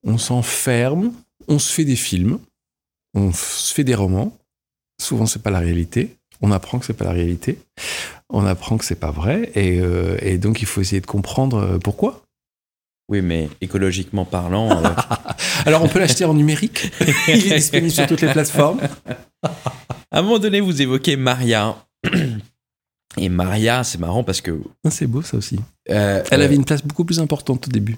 on 0.03 0.17
s'enferme, 0.17 1.11
on 1.47 1.59
se 1.59 1.73
fait 1.73 1.85
des 1.85 1.95
films, 1.95 2.39
on 3.13 3.31
se 3.31 3.73
fait 3.73 3.83
des 3.83 3.95
romans. 3.95 4.37
Souvent, 5.01 5.25
c'est 5.25 5.41
pas 5.41 5.49
la 5.49 5.59
réalité. 5.59 6.15
On 6.41 6.51
apprend 6.51 6.79
que 6.79 6.85
c'est 6.85 6.93
pas 6.93 7.05
la 7.05 7.11
réalité. 7.11 7.57
On 8.29 8.45
apprend 8.45 8.77
que 8.77 8.85
c'est 8.85 8.95
pas 8.99 9.11
vrai. 9.11 9.51
Et, 9.55 9.79
euh, 9.79 10.17
et 10.21 10.37
donc, 10.37 10.61
il 10.61 10.67
faut 10.67 10.79
essayer 10.81 11.01
de 11.01 11.05
comprendre 11.07 11.57
euh, 11.57 11.77
pourquoi. 11.79 12.21
Oui, 13.09 13.21
mais 13.21 13.49
écologiquement 13.61 14.25
parlant, 14.25 14.69
euh, 14.83 14.89
Alors, 15.65 15.83
on 15.83 15.87
peut 15.87 15.99
l'acheter 15.99 16.23
en 16.25 16.33
numérique. 16.33 16.91
Il 17.27 17.51
est 17.51 17.55
disponible 17.57 17.91
sur 17.91 18.07
toutes 18.07 18.21
les 18.21 18.31
plateformes. 18.31 18.79
à 19.43 20.19
un 20.19 20.21
moment 20.21 20.39
donné, 20.39 20.61
vous 20.61 20.81
évoquez 20.81 21.15
Maria. 21.15 21.75
Et 23.17 23.27
Maria, 23.29 23.83
c'est 23.83 23.97
marrant 23.99 24.23
parce 24.23 24.39
que. 24.41 24.59
Ah, 24.85 24.91
C'est 24.91 25.07
beau 25.07 25.21
ça 25.21 25.37
aussi. 25.37 25.59
euh, 25.89 26.23
Elle 26.31 26.41
avait 26.41 26.55
une 26.55 26.63
place 26.65 26.83
beaucoup 26.83 27.05
plus 27.05 27.19
importante 27.19 27.67
au 27.67 27.71
début. 27.71 27.97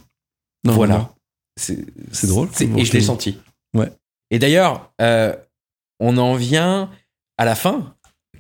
Voilà. 0.63 1.13
C'est 1.57 1.86
drôle. 2.27 2.50
Et 2.77 2.86
je 2.86 2.93
l'ai 2.93 3.01
senti. 3.01 3.38
Ouais. 3.75 3.91
Et 4.31 4.39
d'ailleurs, 4.39 4.91
euh, 5.01 5.36
on 6.00 6.17
en 6.17 6.35
vient 6.35 6.89
à 7.38 7.45
la 7.45 7.55
fin. 7.55 7.95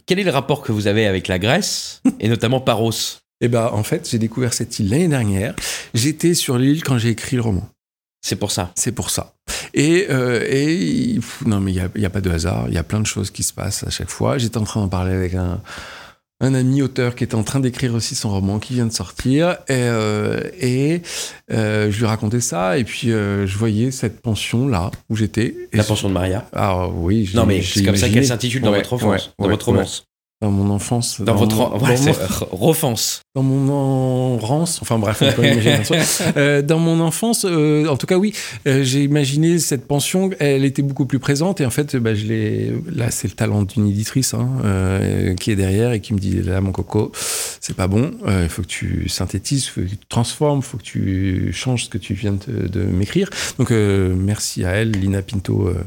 Quel 0.05 0.19
est 0.19 0.23
le 0.23 0.31
rapport 0.31 0.61
que 0.61 0.71
vous 0.71 0.87
avez 0.87 1.07
avec 1.07 1.27
la 1.27 1.39
Grèce 1.39 2.01
et 2.19 2.27
notamment 2.27 2.59
Paros? 2.59 3.19
Eh 3.41 3.47
ben, 3.47 3.69
en 3.73 3.83
fait, 3.83 4.09
j'ai 4.09 4.19
découvert 4.19 4.53
cette 4.53 4.79
île 4.79 4.89
l'année 4.89 5.07
dernière. 5.07 5.55
J'étais 5.93 6.33
sur 6.33 6.57
l'île 6.57 6.83
quand 6.83 6.97
j'ai 6.97 7.09
écrit 7.09 7.35
le 7.35 7.41
roman. 7.41 7.67
C'est 8.21 8.37
pour 8.37 8.51
ça. 8.51 8.71
C'est 8.75 8.93
pour 8.93 9.09
ça. 9.09 9.33
Et, 9.73 10.07
euh, 10.09 10.45
et 10.49 11.15
pff, 11.15 11.41
non, 11.45 11.59
mais 11.59 11.73
il 11.73 11.89
n'y 11.95 12.05
a, 12.05 12.07
a 12.07 12.09
pas 12.09 12.21
de 12.21 12.29
hasard. 12.29 12.65
Il 12.69 12.73
y 12.73 12.77
a 12.77 12.83
plein 12.83 13.01
de 13.01 13.05
choses 13.05 13.31
qui 13.31 13.43
se 13.43 13.51
passent 13.51 13.83
à 13.83 13.89
chaque 13.89 14.09
fois. 14.09 14.37
J'étais 14.37 14.57
en 14.57 14.63
train 14.63 14.81
d'en 14.81 14.87
parler 14.87 15.13
avec 15.13 15.33
un, 15.33 15.61
un 16.43 16.53
ami 16.55 16.81
auteur 16.81 17.15
qui 17.15 17.23
était 17.23 17.35
en 17.35 17.43
train 17.43 17.61
d'écrire 17.61 17.95
aussi 17.95 18.15
son 18.15 18.29
roman 18.29 18.59
qui 18.59 18.73
vient 18.73 18.85
de 18.85 18.91
sortir. 18.91 19.51
Et, 19.69 19.73
euh, 19.73 20.41
et 20.59 21.01
euh, 21.51 21.89
je 21.89 21.99
lui 21.99 22.05
racontais 22.05 22.41
ça. 22.41 22.77
Et 22.77 22.83
puis, 22.83 23.11
euh, 23.11 23.47
je 23.47 23.57
voyais 23.57 23.91
cette 23.91 24.21
pension-là 24.21 24.91
où 25.09 25.15
j'étais. 25.15 25.55
La 25.71 25.85
pension 25.85 26.09
de 26.09 26.13
Maria. 26.13 26.45
Ah 26.53 26.89
oui. 26.89 27.31
Non, 27.33 27.45
mais 27.45 27.61
c'est 27.61 27.83
comme 27.83 27.95
ça 27.95 28.09
qu'elle 28.09 28.25
s'intitule 28.27 28.61
dans 28.61 28.71
Ouais, 28.71 28.79
votre 28.79 28.93
enfance, 28.93 29.09
ouais, 29.09 29.33
dans 29.39 29.45
ouais, 29.45 29.51
votre 29.51 29.65
romance, 29.67 30.05
Dans 30.41 30.51
mon 30.51 30.69
enfance. 30.69 31.21
dans, 31.21 31.35
votre 31.35 31.55
mon-. 31.55 31.79
dans 33.35 33.41
mon 33.41 34.35
enfance, 34.35 34.77
enfin 34.83 34.99
bref, 34.99 35.23
on 35.23 35.31
peut 35.33 35.45
imaginer. 35.47 35.79
Euh, 36.37 36.61
dans 36.61 36.77
mon 36.79 36.99
enfance, 36.99 37.45
euh, 37.49 37.87
en 37.87 37.97
tout 37.97 38.05
cas 38.07 38.17
oui, 38.17 38.33
euh, 38.67 38.83
j'ai 38.83 39.03
imaginé 39.03 39.59
cette 39.59 39.85
pension, 39.87 40.29
elle 40.39 40.63
était 40.65 40.81
beaucoup 40.81 41.05
plus 41.05 41.19
présente 41.19 41.59
et 41.61 41.65
en 41.65 41.69
fait, 41.69 41.95
bah, 41.95 42.13
je 42.15 42.25
l'ai. 42.25 42.73
Là, 42.93 43.09
c'est 43.11 43.27
le 43.27 43.33
talent 43.33 43.63
d'une 43.63 43.87
éditrice 43.87 44.33
hein, 44.33 44.49
euh, 44.63 45.33
qui 45.35 45.51
est 45.51 45.55
derrière 45.55 45.91
et 45.93 45.99
qui 45.99 46.13
me 46.13 46.19
dit 46.19 46.41
là, 46.41 46.61
mon 46.61 46.71
coco, 46.71 47.11
c'est 47.59 47.75
pas 47.75 47.87
bon, 47.87 48.11
euh, 48.27 48.43
il 48.43 48.49
faut 48.49 48.61
que 48.61 48.67
tu 48.67 49.09
synthétises, 49.09 49.65
il 49.65 49.69
faut 49.69 49.81
que 49.81 49.87
tu 49.87 49.97
transformes, 50.09 50.59
il 50.59 50.63
faut 50.63 50.77
que 50.77 50.83
tu 50.83 51.51
changes 51.53 51.85
ce 51.85 51.89
que 51.89 51.97
tu 51.97 52.13
viens 52.13 52.33
de, 52.47 52.67
de 52.67 52.83
m'écrire. 52.83 53.29
Donc 53.57 53.71
euh, 53.71 54.13
merci 54.15 54.63
à 54.63 54.71
elle, 54.71 54.91
Lina 54.91 55.21
Pinto, 55.21 55.67
euh, 55.67 55.83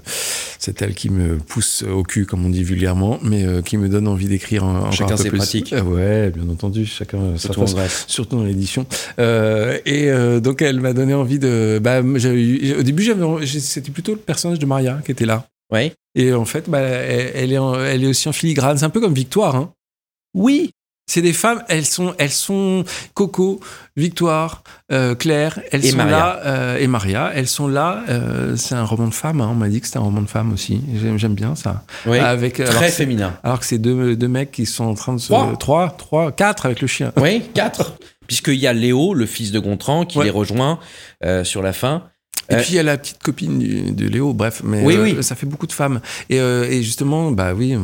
c'est 0.59 0.81
elle 0.83 0.95
qui 0.95 1.11
me 1.11 1.37
pousse 1.37 1.83
au 1.85 2.03
cul, 2.03 2.27
comme 2.27 2.45
on 2.45 2.51
dit 2.51 2.65
vulgairement, 2.65 3.19
mais 3.23 3.45
euh, 3.45 3.63
qui 3.63 3.77
me 3.77 3.89
donne 3.89 4.09
envie 4.09 4.27
d'écrire 4.27 4.65
Chacun 4.91 5.15
un 5.15 5.17
peu 5.17 5.23
ses 5.23 5.29
plus. 5.29 5.39
pratiques. 5.39 5.73
Euh, 5.73 5.83
ouais, 5.83 6.31
bien 6.31 6.49
entendu, 6.49 6.87
chacun 6.87 7.36
Surtout 7.39 7.61
en 7.61 7.67
façon 7.67 7.77
Grèce. 7.77 8.05
surtout 8.09 8.37
dans 8.37 8.45
l'édition. 8.45 8.87
Euh, 9.19 9.79
et 9.87 10.11
euh, 10.11 10.41
donc 10.41 10.63
elle 10.63 10.81
m'a 10.81 10.93
donné 10.93 11.15
envie 11.15 11.39
de. 11.39 11.79
Bah, 11.83 12.01
au 12.01 12.83
début, 12.83 13.03
j'avais, 13.03 13.47
c'était 13.47 13.91
plutôt 13.91 14.13
le 14.13 14.19
personnage 14.21 14.59
de 14.59 14.67
Maria 14.67 15.01
qui 15.05 15.13
était 15.13 15.27
là. 15.27 15.47
Ouais. 15.73 15.93
Et 16.15 16.33
en 16.33 16.45
fait, 16.45 16.69
bah, 16.71 16.81
elle, 16.81 17.33
elle 17.35 17.53
est, 17.53 17.59
en- 17.59 17.75
elle 17.83 18.05
est 18.05 18.07
aussi 18.07 18.29
en 18.29 18.33
filigrane. 18.33 18.79
C'est 18.79 18.85
un 18.85 18.91
peu 18.91 19.01
comme 19.01 19.15
Victoire. 19.15 19.57
Hein. 19.57 19.73
Oui. 20.35 20.71
C'est 21.09 21.23
des 21.23 21.33
femmes. 21.33 21.63
Elles 21.69 21.87
sont, 21.87 22.15
elles 22.19 22.33
sont 22.33 22.85
Coco, 23.15 23.61
Victoire, 23.97 24.65
euh, 24.91 25.15
Claire. 25.15 25.61
Elles 25.71 25.85
Et 25.87 25.91
sont 25.91 25.97
Maria. 25.99 26.17
là 26.19 26.41
euh, 26.45 26.79
et 26.79 26.89
Maria. 26.89 27.31
Elles 27.35 27.47
sont 27.47 27.69
là. 27.69 28.03
euh, 28.09 28.57
c'est 28.57 28.75
un 28.75 28.85
roman 28.85 29.07
de 29.07 29.15
femme. 29.15 29.41
hein. 29.41 29.49
On 29.53 29.55
m'a 29.55 29.69
dit 29.69 29.81
que 29.81 29.87
c'était 29.87 29.99
un 29.99 30.03
roman 30.03 30.21
de 30.23 30.29
femme 30.29 30.53
aussi. 30.53 30.81
J'aime, 31.01 31.17
j'aime 31.17 31.35
bien 31.35 31.55
ça. 31.55 31.85
Avec 32.07 32.59
alors 32.59 32.75
Très 32.75 32.89
féminin. 32.91 33.35
alors 33.45 33.61
que 33.61 33.67
c'est 33.67 33.79
deux, 33.79 34.17
deux 34.17 34.29
mecs 34.29 34.51
qui 34.51 34.67
sont 34.67 34.85
en 34.85 34.95
train 34.95 35.13
de 35.15 35.19
se 35.21 35.29
Trois. 35.29 35.57
trois, 35.57 35.95
trois, 35.97 36.33
quatre 36.33 36.67
avec 36.67 36.81
le 36.81 36.89
chien. 36.89 37.13
Oui, 37.17 37.43
quatre. 37.55 37.97
Puisqu'il 38.27 38.57
y 38.57 38.67
a 38.67 38.73
Léo, 38.73 39.15
le 39.15 39.27
fils 39.27 39.53
de 39.53 39.61
Gontran, 39.61 40.05
qui 40.05 40.19
Ouais. 40.19 40.25
les 40.25 40.31
rejoint 40.31 40.81
euh, 41.25 41.45
sur 41.45 41.63
la 41.63 41.73
fin. 41.73 42.03
Et 42.49 42.55
Euh, 42.55 42.61
puis 42.61 42.73
il 42.73 42.75
y 42.77 42.79
a 42.79 42.83
la 42.83 42.97
petite 42.97 43.23
copine 43.23 43.59
du- 43.59 43.91
de 43.93 44.07
Léo, 44.09 44.33
bref, 44.33 44.63
mais 44.65 44.83
Oui, 44.85 44.97
euh, 44.97 45.03
oui. 45.03 45.23
ça 45.23 45.35
fait 45.35 45.47
beaucoup 45.47 45.67
de 45.67 45.73
femmes. 45.73 46.01
Et, 46.31 46.39
euh, 46.41 46.65
et 46.71 46.83
justement, 46.83 47.31
bah 47.33 47.55
oui, 47.55 47.75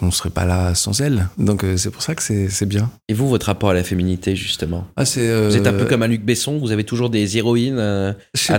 on 0.00 0.10
serait 0.10 0.30
pas 0.30 0.44
là 0.44 0.74
sans 0.74 1.00
elle. 1.00 1.28
Donc 1.38 1.64
c'est 1.76 1.90
pour 1.90 2.02
ça 2.02 2.14
que 2.14 2.22
c'est 2.22 2.66
bien. 2.66 2.90
Et 3.08 3.14
vous, 3.14 3.28
votre 3.28 3.46
rapport 3.46 3.70
à 3.70 3.74
la 3.74 3.82
féminité, 3.84 4.36
justement? 4.36 4.86
Ah, 4.96 5.04
c'est. 5.04 5.46
Vous 5.48 5.56
êtes 5.56 5.66
un 5.66 5.72
peu 5.72 5.84
comme 5.86 6.02
un 6.02 6.08
Luc 6.08 6.24
Besson, 6.24 6.58
vous 6.58 6.72
avez 6.72 6.84
toujours 6.84 7.10
des 7.10 7.36
héroïnes. 7.36 8.14
Je- 8.34 8.52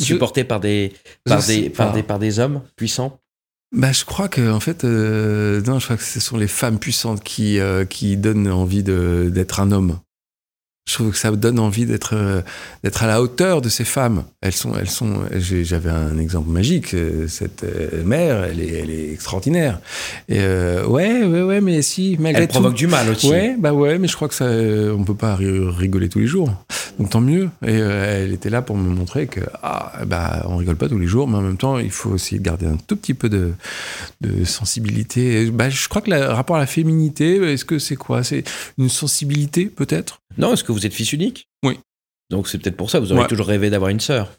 supportées 0.00 0.44
par 0.44 0.60
des, 0.60 0.92
par, 1.24 1.44
des, 1.44 1.70
par, 1.70 1.92
des, 1.92 2.02
par 2.04 2.18
des 2.20 2.38
hommes 2.38 2.62
puissants? 2.76 3.18
Bah, 3.76 3.90
je 3.92 4.04
crois 4.04 4.28
que 4.28 4.50
en 4.50 4.60
fait, 4.60 4.84
euh, 4.84 5.60
non, 5.66 5.78
je 5.80 5.84
crois 5.86 5.96
que 5.96 6.04
ce 6.04 6.20
sont 6.20 6.36
les 6.36 6.46
femmes 6.46 6.78
puissantes 6.78 7.22
qui 7.22 7.58
euh, 7.58 7.84
qui 7.84 8.16
donnent 8.16 8.48
envie 8.48 8.82
d'être 8.84 9.60
un 9.60 9.72
homme. 9.72 9.98
Je 10.88 10.94
trouve 10.94 11.10
que 11.10 11.18
ça 11.18 11.30
donne 11.32 11.58
envie 11.58 11.84
d'être 11.84 12.14
euh, 12.14 12.40
d'être 12.82 13.02
à 13.02 13.06
la 13.06 13.20
hauteur 13.20 13.60
de 13.60 13.68
ces 13.68 13.84
femmes. 13.84 14.24
Elles 14.40 14.54
sont 14.54 14.72
elles 14.74 14.88
sont. 14.88 15.20
J'avais 15.36 15.90
un 15.90 16.16
exemple 16.18 16.48
magique. 16.48 16.94
euh, 16.94 17.28
Cette 17.28 17.62
euh, 17.64 18.02
mère, 18.04 18.44
elle 18.44 18.58
est 18.60 18.72
elle 18.72 18.90
est 18.90 19.12
extraordinaire. 19.12 19.80
Et 20.30 20.38
euh, 20.40 20.86
ouais 20.86 21.24
ouais 21.24 21.42
ouais, 21.42 21.60
mais 21.60 21.82
si 21.82 22.16
malgré 22.18 22.42
Elle 22.44 22.48
tout. 22.48 22.54
provoque 22.54 22.74
du 22.74 22.86
mal 22.86 23.06
aussi. 23.10 23.28
Ouais, 23.28 23.54
bah 23.58 23.74
ouais, 23.74 23.98
mais 23.98 24.08
je 24.08 24.16
crois 24.16 24.28
que 24.28 24.34
ça, 24.34 24.46
on 24.48 25.04
peut 25.04 25.14
pas 25.14 25.36
ri- 25.36 25.68
rigoler 25.68 26.08
tous 26.08 26.20
les 26.20 26.26
jours. 26.26 26.50
Donc 26.98 27.10
tant 27.10 27.20
mieux. 27.20 27.50
Et 27.62 27.68
euh, 27.76 28.24
elle 28.24 28.32
était 28.32 28.50
là 28.50 28.62
pour 28.62 28.76
me 28.76 28.88
montrer 28.88 29.26
que 29.26 29.40
ah 29.62 29.92
bah 30.06 30.42
on 30.48 30.56
rigole 30.56 30.76
pas 30.76 30.88
tous 30.88 30.98
les 30.98 31.06
jours, 31.06 31.28
mais 31.28 31.36
en 31.36 31.42
même 31.42 31.58
temps 31.58 31.78
il 31.78 31.90
faut 31.90 32.10
aussi 32.10 32.38
garder 32.40 32.64
un 32.66 32.78
tout 32.78 32.96
petit 32.96 33.14
peu 33.14 33.28
de, 33.28 33.52
de 34.22 34.44
sensibilité. 34.44 35.42
Et, 35.42 35.50
bah, 35.50 35.68
je 35.68 35.86
crois 35.88 36.00
que 36.00 36.10
le 36.10 36.24
rapport 36.24 36.56
à 36.56 36.60
la 36.60 36.66
féminité, 36.66 37.36
est-ce 37.52 37.66
que 37.66 37.78
c'est 37.78 37.96
quoi? 37.96 38.24
C'est 38.24 38.42
une 38.78 38.88
sensibilité 38.88 39.66
peut-être? 39.66 40.20
Non, 40.36 40.52
est-ce 40.52 40.62
que 40.62 40.70
vous 40.70 40.77
êtes 40.86 40.92
fils 40.94 41.12
unique 41.12 41.48
Oui. 41.64 41.78
Donc 42.30 42.48
c'est 42.48 42.58
peut-être 42.58 42.76
pour 42.76 42.90
ça, 42.90 43.00
vous 43.00 43.12
aurez 43.12 43.22
Ouais. 43.22 43.28
toujours 43.28 43.46
rêvé 43.46 43.70
d'avoir 43.70 43.90
une 43.90 44.00
sœur. 44.00 44.30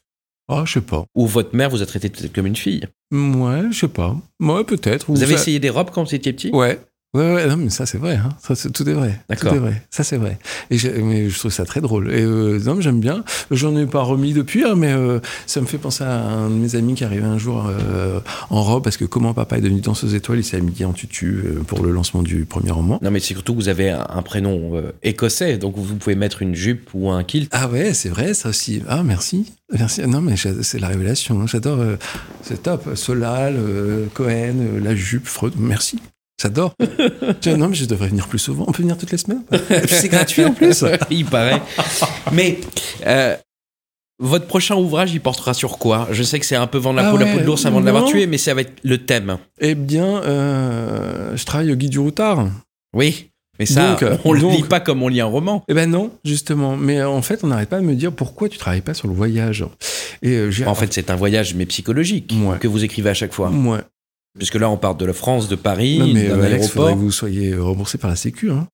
Ah, 0.52 0.64
je 0.66 0.74
sais 0.74 0.82
pas. 0.82 1.06
Ou 1.16 1.28
votre 1.28 1.56
mère 1.56 1.70
vous 1.70 1.82
a 1.82 1.86
traité 1.86 2.10
peut-être 2.10 2.34
comme 2.34 2.48
une 2.48 2.56
fille. 2.56 2.84
Ouais, 3.12 3.64
je 3.72 3.80
sais 3.80 3.88
pas. 3.88 4.16
Ouais, 4.40 4.64
peut-être. 4.64 5.06
Vous 5.12 5.20
Ou 5.20 5.24
avez 5.24 5.36
essayé 5.36 5.60
des 5.60 5.70
robes 5.70 5.92
quand 5.92 6.04
vous 6.04 6.16
étiez 6.16 6.34
petit? 6.34 6.50
Ouais. 6.52 6.80
Ouais, 7.16 7.34
ouais, 7.34 7.48
non, 7.48 7.58
mais 7.58 7.72
ça 7.72 7.88
c'est 7.88 7.98
vrai, 7.98 8.18
hein. 8.18 8.30
ça, 8.40 8.70
tout 8.70 8.88
est 8.88 8.94
vrai. 8.94 9.20
D'accord. 9.28 9.50
Tout 9.50 9.56
est 9.58 9.60
vrai, 9.62 9.82
ça 9.90 10.04
c'est 10.04 10.18
vrai. 10.18 10.38
Et 10.70 10.78
mais 11.02 11.28
je 11.28 11.40
trouve 11.40 11.52
ça 11.52 11.66
très 11.66 11.82
drôle. 11.82 12.12
Et 12.12 12.22
euh, 12.22 12.60
non, 12.60 12.76
mais 12.76 12.84
j'aime 12.84 13.00
bien. 13.00 13.24
J'en 13.50 13.76
ai 13.76 13.88
pas 13.88 14.02
remis 14.04 14.34
depuis, 14.34 14.64
hein, 14.64 14.76
mais 14.76 14.94
euh, 14.94 15.20
ça 15.48 15.60
me 15.60 15.66
fait 15.66 15.80
penser 15.80 16.04
à 16.04 16.22
un 16.22 16.50
de 16.52 16.54
mes 16.54 16.76
amis 16.76 16.94
qui 16.94 17.04
arrivait 17.04 17.26
un 17.26 17.40
jour 17.40 17.66
euh, 17.68 18.20
en 18.52 18.62
robe, 18.62 18.84
parce 18.84 18.96
que 18.96 19.06
comment 19.06 19.34
papa 19.34 19.58
est 19.58 19.62
devenu 19.62 19.82
danseuse 19.82 20.14
étoile, 20.14 20.38
il 20.38 20.44
s'est 20.44 20.58
habillé 20.58 20.86
en 20.86 20.94
tutu 20.94 21.42
euh, 21.44 21.64
pour 21.66 21.82
le 21.82 21.90
lancement 21.90 22.22
du 22.22 22.46
premier 22.46 22.70
roman. 22.70 23.00
Non, 23.02 23.10
mais 23.10 23.20
c'est 23.20 23.34
surtout 23.34 23.54
que 23.56 23.60
vous 23.60 23.70
avez 23.70 23.90
un, 23.90 24.06
un 24.08 24.22
prénom 24.22 24.80
écossais, 25.02 25.58
donc 25.58 25.78
vous 25.78 25.96
pouvez 25.96 26.16
mettre 26.16 26.44
une 26.44 26.54
jupe 26.54 26.92
ou 26.94 27.10
un 27.10 27.24
kilt. 27.24 27.50
Ah 27.56 27.70
ouais, 27.70 27.96
c'est 27.96 28.10
vrai, 28.10 28.36
ça 28.36 28.50
aussi. 28.50 28.84
Ah 28.88 29.02
merci, 29.02 29.52
merci. 29.74 30.02
Non 30.08 30.22
mais 30.22 30.36
c'est 30.38 30.80
la 30.80 30.90
révélation. 30.90 31.42
hein. 31.42 31.48
J'adore. 31.48 31.80
c'est 32.44 32.62
top. 32.62 32.88
Solal, 32.94 33.58
Cohen, 34.14 34.80
la 34.84 34.94
jupe, 34.94 35.26
Freud. 35.26 35.54
Merci. 35.58 35.98
J'adore. 36.42 36.74
Non 37.46 37.68
mais 37.70 37.76
je 37.76 37.86
devrais 37.86 38.08
venir 38.08 38.28
plus 38.28 38.40
souvent. 38.40 38.66
On 38.68 38.72
peut 38.72 38.82
venir 38.84 38.98
toutes 38.98 39.12
les 39.12 39.18
semaines. 39.18 39.44
C'est 39.88 40.10
gratuit 40.10 40.46
en 40.46 40.54
plus. 40.54 40.84
il 41.10 41.26
paraît. 41.26 41.62
Mais 42.32 42.60
euh, 43.06 43.36
votre 44.20 44.46
prochain 44.48 44.76
ouvrage, 44.76 45.14
il 45.14 45.22
portera 45.22 45.54
sur 45.54 45.78
quoi? 45.78 46.08
Je 46.12 46.24
sais 46.24 46.40
que 46.40 46.46
c'est 46.46 46.56
un 46.56 46.68
peu 46.68 46.78
vendre 46.78 46.98
la 47.02 47.08
Ah 47.08 47.12
peau, 47.12 47.18
la 47.18 47.26
ouais, 47.26 47.34
peau 47.34 47.40
de 47.40 47.46
l'ours 47.46 47.66
avant 47.66 47.80
de 47.82 47.86
l'avoir 47.86 48.06
tué, 48.06 48.26
mais 48.28 48.38
ça 48.38 48.54
va 48.54 48.62
être 48.62 48.74
le 48.84 48.98
thème. 49.00 49.38
Eh 49.60 49.76
bien, 49.76 50.22
euh, 50.24 51.36
je 51.36 51.46
travaille 51.46 51.72
au 51.72 51.76
Guide 51.76 51.92
du 51.92 52.00
Routard. 52.00 52.48
Oui. 52.94 53.30
Mais 53.60 53.66
ça, 53.66 53.90
Donc, 53.92 54.04
euh, 54.04 54.18
on 54.24 54.32
le 54.32 54.40
donc- 54.40 54.56
lit 54.56 54.64
pas 54.64 54.80
comme 54.80 55.04
on 55.04 55.10
lit 55.10 55.20
un 55.20 55.26
roman. 55.26 55.64
Eh 55.68 55.74
ben 55.74 55.90
non, 55.90 56.12
justement. 56.24 56.78
Mais 56.78 57.04
en 57.04 57.22
fait, 57.22 57.44
on 57.44 57.48
n'arrête 57.48 57.68
pas 57.70 57.80
de 57.82 57.86
me 57.86 57.94
dire 57.96 58.12
pourquoi 58.14 58.48
tu 58.48 58.58
travailles 58.58 58.80
pas 58.82 58.94
sur 58.94 59.10
le 59.10 59.14
voyage. 59.14 59.66
Et 60.22 60.30
euh, 60.36 60.52
En 60.66 60.76
fait, 60.76 60.94
c'est 60.94 61.10
un 61.10 61.16
voyage, 61.16 61.56
mais 61.56 61.66
psychologique, 61.66 62.34
Ouais. 62.42 62.58
que 62.58 62.68
vous 62.70 62.84
écrivez 62.86 63.10
à 63.10 63.14
chaque 63.14 63.34
fois. 63.34 63.50
moi. 63.50 63.82
Puisque 64.40 64.56
là, 64.56 64.70
on 64.70 64.78
part 64.78 64.96
de 64.96 65.06
la 65.06 65.14
France, 65.14 65.48
de 65.48 65.56
Paris, 65.56 66.00
d'un 66.00 66.40
euh, 66.40 66.44
Alex, 66.44 66.70
faudrait 66.70 66.88
aéroport. 66.88 66.90
que 66.96 67.00
vous 67.00 67.12
soyez 67.12 67.56
remboursé 67.56 67.98
par 67.98 68.10
la 68.10 68.16
Sécu. 68.16 68.50
Hein. 68.50 68.68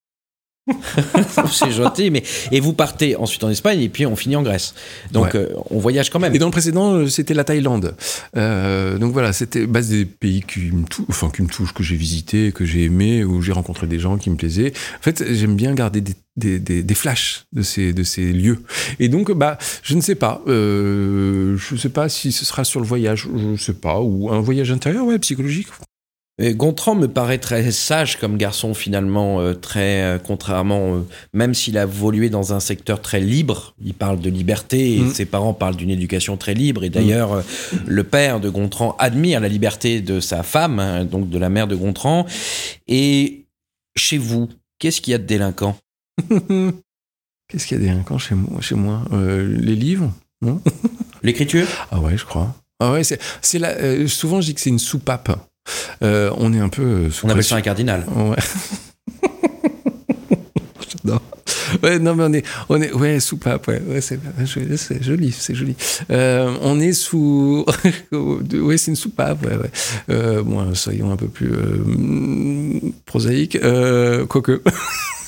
c'est 1.52 1.70
gentil, 1.70 2.10
mais 2.10 2.22
et 2.52 2.60
vous 2.60 2.72
partez 2.72 3.16
ensuite 3.16 3.44
en 3.44 3.50
Espagne 3.50 3.80
et 3.80 3.88
puis 3.88 4.04
on 4.06 4.16
finit 4.16 4.36
en 4.36 4.42
Grèce. 4.42 4.74
Donc 5.12 5.26
Ouais. 5.26 5.36
euh, 5.36 5.48
on 5.70 5.78
voyage 5.78 6.10
quand 6.10 6.18
même. 6.18 6.34
Et 6.34 6.38
dans 6.38 6.46
le 6.46 6.52
précédent, 6.52 6.94
euh, 6.94 7.06
c'était 7.08 7.34
la 7.34 7.44
Thaïlande. 7.44 7.94
Euh, 8.36 8.98
donc 8.98 9.12
voilà, 9.12 9.32
c'était 9.32 9.66
base 9.66 9.88
des 9.88 10.04
pays 10.04 10.42
qui 10.42 10.70
me 10.72 10.84
touchent, 10.86 11.06
enfin 11.08 11.30
qui 11.34 11.42
me 11.42 11.48
touchent, 11.48 11.72
que 11.72 11.82
j'ai 11.82 11.96
visité, 11.96 12.52
que 12.52 12.64
j'ai 12.64 12.84
aimé, 12.84 13.24
où 13.24 13.42
j'ai 13.42 13.52
rencontré 13.52 13.86
des 13.86 13.98
gens 13.98 14.16
qui 14.18 14.30
me 14.30 14.36
plaisaient. 14.36 14.72
En 14.98 15.02
fait, 15.02 15.24
j'aime 15.34 15.54
bien 15.56 15.72
garder 15.74 16.00
des, 16.00 16.14
des, 16.36 16.58
des, 16.58 16.82
des 16.82 16.94
flashs 16.94 17.44
de 17.52 17.62
ces, 17.62 17.92
de 17.92 18.02
ces 18.02 18.32
lieux. 18.32 18.58
Et 18.98 19.08
donc, 19.08 19.30
bah, 19.32 19.58
je 19.82 19.94
ne 19.94 20.00
sais 20.00 20.14
pas. 20.16 20.42
Euh, 20.48 21.56
je 21.56 21.74
ne 21.74 21.78
sais 21.78 21.88
pas 21.88 22.08
si 22.08 22.32
ce 22.32 22.44
sera 22.44 22.64
sur 22.64 22.80
le 22.80 22.86
voyage, 22.86 23.28
je 23.36 23.46
ne 23.46 23.56
sais 23.56 23.72
pas, 23.74 24.00
ou 24.00 24.30
un 24.30 24.40
voyage 24.40 24.70
intérieur, 24.72 25.04
ouais, 25.06 25.18
psychologique. 25.18 25.68
Et 26.38 26.54
Gontran 26.54 26.94
me 26.94 27.08
paraît 27.08 27.38
très 27.38 27.70
sage 27.70 28.18
comme 28.18 28.36
garçon 28.36 28.74
finalement, 28.74 29.40
euh, 29.40 29.54
très 29.54 30.02
euh, 30.02 30.18
contrairement, 30.18 30.96
euh, 30.96 31.00
même 31.32 31.54
s'il 31.54 31.78
a 31.78 31.84
évolué 31.84 32.28
dans 32.28 32.52
un 32.52 32.60
secteur 32.60 33.00
très 33.00 33.20
libre, 33.20 33.74
il 33.82 33.94
parle 33.94 34.20
de 34.20 34.28
liberté 34.28 34.96
et 34.96 35.00
Mm. 35.00 35.14
ses 35.14 35.24
parents 35.24 35.54
parlent 35.54 35.76
d'une 35.76 35.88
éducation 35.88 36.36
très 36.36 36.52
libre 36.52 36.84
et 36.84 36.90
d'ailleurs 36.90 37.32
euh, 37.32 37.42
le 37.86 38.04
père 38.04 38.38
de 38.40 38.50
Gontran 38.50 38.94
admire 38.98 39.40
la 39.40 39.48
liberté 39.48 40.02
de 40.02 40.20
sa 40.20 40.42
femme, 40.42 40.78
hein, 40.78 41.06
donc 41.06 41.30
de 41.30 41.38
la 41.38 41.48
mère 41.48 41.68
de 41.68 41.74
Gontran. 41.74 42.26
Et 42.86 43.46
chez 43.96 44.18
vous, 44.18 44.50
qu'est-ce 44.78 45.00
qu'il 45.00 45.12
y 45.12 45.14
a 45.14 45.18
de 45.18 45.24
délinquant? 45.24 45.74
Qu'est-ce 47.48 47.66
qu'il 47.66 47.76
y 47.76 47.80
a 47.80 47.82
des 47.82 47.88
délinquants 47.90 48.18
chez 48.18 48.34
moi, 48.34 48.60
chez 48.60 48.74
moi? 48.74 49.04
Les 49.12 49.76
livres 49.76 50.12
L'écriture? 51.22 51.66
Ah 51.90 52.00
ouais, 52.00 52.18
je 52.18 52.24
crois. 52.24 52.54
Ah 52.80 52.92
ouais, 52.92 53.04
c'est, 53.04 53.20
c'est 53.40 53.58
la, 53.58 54.06
souvent 54.08 54.40
je 54.40 54.46
dis 54.48 54.54
que 54.54 54.60
c'est 54.60 54.70
une 54.70 54.78
soupape. 54.80 55.30
Euh, 56.02 56.30
on 56.36 56.52
est 56.52 56.60
un 56.60 56.68
peu 56.68 56.82
euh, 56.82 57.10
sous 57.10 57.26
On 57.26 57.30
appelle 57.30 57.44
ça 57.44 57.56
un 57.56 57.60
cardinal. 57.60 58.04
Ouais. 58.14 58.36
non. 61.04 61.20
Ouais, 61.82 61.98
non, 61.98 62.14
mais 62.14 62.24
on 62.24 62.32
est, 62.32 62.44
on 62.68 62.80
est, 62.80 62.92
ouais, 62.92 63.20
soupape, 63.20 63.66
ouais, 63.68 63.82
ouais, 63.86 64.00
c'est, 64.00 64.20
joli, 65.02 65.32
c'est 65.32 65.54
joli. 65.54 65.76
Euh, 66.10 66.56
on 66.62 66.80
est 66.80 66.92
sous, 66.92 67.66
ouais, 68.12 68.76
c'est 68.76 68.92
une 68.92 68.96
soupape, 68.96 69.44
ouais, 69.44 69.56
ouais. 69.56 69.70
Euh, 70.10 70.42
bon, 70.42 70.74
soyons 70.74 71.10
un 71.12 71.16
peu 71.16 71.26
plus 71.26 71.52
euh, 71.52 72.80
prosaïques, 73.04 73.58
quoique. 74.28 74.62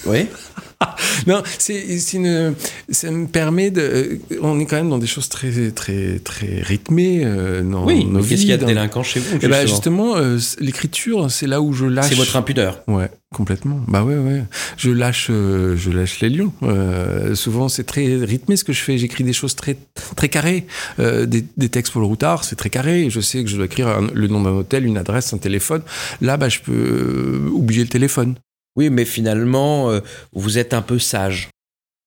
Oui. 0.06 0.26
Non, 1.26 1.42
c'est, 1.58 1.98
c'est 1.98 2.16
une, 2.16 2.54
ça 2.88 3.10
me 3.10 3.26
permet 3.26 3.70
de, 3.70 4.20
on 4.40 4.58
est 4.60 4.66
quand 4.66 4.76
même 4.76 4.88
dans 4.88 4.98
des 4.98 5.06
choses 5.08 5.28
très, 5.28 5.70
très, 5.72 6.20
très 6.20 6.62
rythmées, 6.62 7.22
euh, 7.24 7.62
dans 7.62 7.84
Oui, 7.84 8.04
nos 8.04 8.20
qu'est-ce 8.22 8.42
qu'il 8.42 8.50
y 8.50 8.52
a 8.52 8.56
de 8.56 8.62
dans- 8.62 8.68
délinquant 8.68 9.02
chez 9.02 9.18
vous 9.20 9.38
Eh 9.42 9.48
ben, 9.48 9.66
justement 9.66 10.14
justement, 10.14 10.16
euh, 10.16 10.38
l'écriture, 10.60 11.30
c'est 11.30 11.46
là 11.48 11.60
où 11.60 11.72
je 11.72 11.84
lâche. 11.86 12.06
C'est 12.08 12.14
votre 12.14 12.36
impudeur. 12.36 12.82
Ouais, 12.86 13.10
complètement. 13.34 13.80
Bah 13.88 14.04
ouais, 14.04 14.16
ouais. 14.16 14.44
Je 14.76 14.90
lâche, 14.90 15.28
euh, 15.30 15.76
je 15.76 15.90
lâche 15.90 16.20
les 16.20 16.30
lions. 16.30 16.52
Euh, 16.62 17.34
souvent, 17.34 17.68
c'est 17.68 17.84
très 17.84 18.16
rythmé 18.16 18.56
ce 18.56 18.64
que 18.64 18.72
je 18.72 18.80
fais. 18.80 18.96
J'écris 18.98 19.24
des 19.24 19.32
choses 19.32 19.56
très, 19.56 19.76
très 20.16 20.28
carrées. 20.28 20.66
Des, 20.98 21.44
des 21.56 21.68
textes 21.68 21.92
pour 21.92 22.00
le 22.00 22.06
routard, 22.06 22.44
c'est 22.44 22.56
très 22.56 22.70
carré. 22.70 23.08
Je 23.10 23.20
sais 23.20 23.42
que 23.42 23.50
je 23.50 23.56
dois 23.56 23.66
écrire 23.66 23.88
un- 23.88 24.08
le 24.14 24.28
nom 24.28 24.42
d'un 24.42 24.50
hôtel, 24.52 24.86
une 24.86 24.96
adresse, 24.98 25.32
un 25.34 25.38
téléphone. 25.38 25.82
Là, 26.20 26.36
bah, 26.36 26.48
je 26.48 26.60
peux 26.60 27.48
oublier 27.52 27.82
le 27.82 27.88
téléphone. 27.88 28.34
Oui, 28.78 28.90
mais 28.90 29.04
finalement, 29.04 29.90
euh, 29.90 30.00
vous 30.32 30.56
êtes 30.56 30.72
un 30.72 30.82
peu 30.82 30.98
sage. 31.00 31.50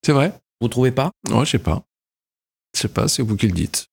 C'est 0.06 0.14
vrai 0.14 0.32
Vous 0.62 0.70
trouvez 0.70 0.92
pas? 0.92 1.12
Ouais, 1.30 1.44
je 1.46 1.52
sais 1.52 1.60
pas. 1.60 1.84
Je 2.74 2.80
sais 2.82 2.88
pas, 2.88 3.08
c'est 3.10 3.22
vous 3.22 3.36
qui 3.36 3.48
le 3.48 3.54
dites. 3.54 3.88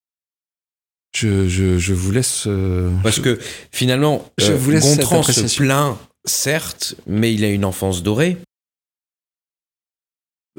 Je, 1.17 1.49
je, 1.49 1.77
je 1.79 1.93
vous 1.95 2.12
laisse. 2.12 2.45
euh, 2.47 2.91
Parce 3.03 3.17
je- 3.17 3.23
que 3.23 3.38
finalement, 3.73 4.25
Je 4.38 4.53
euh, 4.53 4.57
vous 4.57 4.71
laisse 4.71 4.85
Gontran 4.97 5.23
se 5.25 5.57
plaint, 5.57 5.99
certes, 6.25 6.95
mais 7.07 7.35
il 7.35 7.45
a 7.45 7.49
une 7.49 7.64
enfance 7.64 8.03
dorée. 8.05 8.37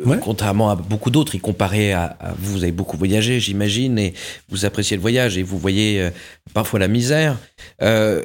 Ouais. 0.03 0.19
Contrairement 0.21 0.69
à 0.71 0.75
beaucoup 0.75 1.11
d'autres, 1.11 1.35
il 1.35 1.41
comparait 1.41 1.91
à, 1.91 2.03
à 2.19 2.33
vous, 2.33 2.53
vous 2.53 2.63
avez 2.63 2.71
beaucoup 2.71 2.97
voyagé, 2.97 3.39
j'imagine, 3.39 3.99
et 3.99 4.13
vous 4.49 4.65
appréciez 4.65 4.95
le 4.97 5.01
voyage 5.01 5.37
et 5.37 5.43
vous 5.43 5.57
voyez 5.59 6.01
euh, 6.01 6.09
parfois 6.53 6.79
la 6.79 6.87
misère. 6.87 7.37
Euh, 7.81 8.23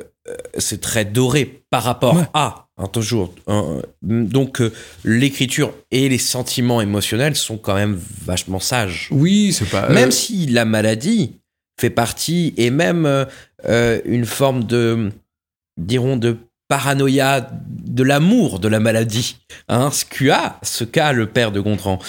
c'est 0.59 0.81
très 0.81 1.05
doré 1.05 1.65
par 1.71 1.83
rapport 1.83 2.17
Ouais. 2.17 2.25
à, 2.33 2.64
hein, 2.77 2.87
toujours. 2.87 3.35
hein, 3.47 3.83
donc, 4.03 4.61
euh, 4.61 4.73
l'écriture 5.05 5.75
et 5.91 6.09
les 6.09 6.19
sentiments 6.19 6.81
émotionnels 6.81 7.37
sont 7.37 7.59
quand 7.59 7.75
même 7.75 7.99
vachement 8.25 8.61
sages. 8.61 9.09
Oui, 9.11 9.53
c'est 9.53 9.69
pas. 9.69 9.89
Même 9.89 10.09
euh, 10.09 10.13
si 10.13 10.47
la 10.47 10.65
maladie 10.65 11.33
fait 11.81 11.91
partie, 11.91 12.55
et 12.57 12.71
même 12.71 13.07
euh, 13.07 13.25
euh, 13.67 14.01
une 14.05 14.27
forme 14.27 14.65
de, 14.65 15.11
dirons, 15.77 16.17
de 16.17 16.37
paranoïa 16.75 17.49
de 17.87 18.03
l'amour 18.03 18.59
de 18.59 18.67
la 18.67 18.81
maladie. 18.81 19.37
Hein, 19.69 19.93
ce 19.93 20.05
qu'a 20.05 20.59
ce 20.63 20.83
qu'a 20.83 21.13
le 21.13 21.27
père 21.27 21.53
de 21.53 21.61
Gontran. 21.61 22.01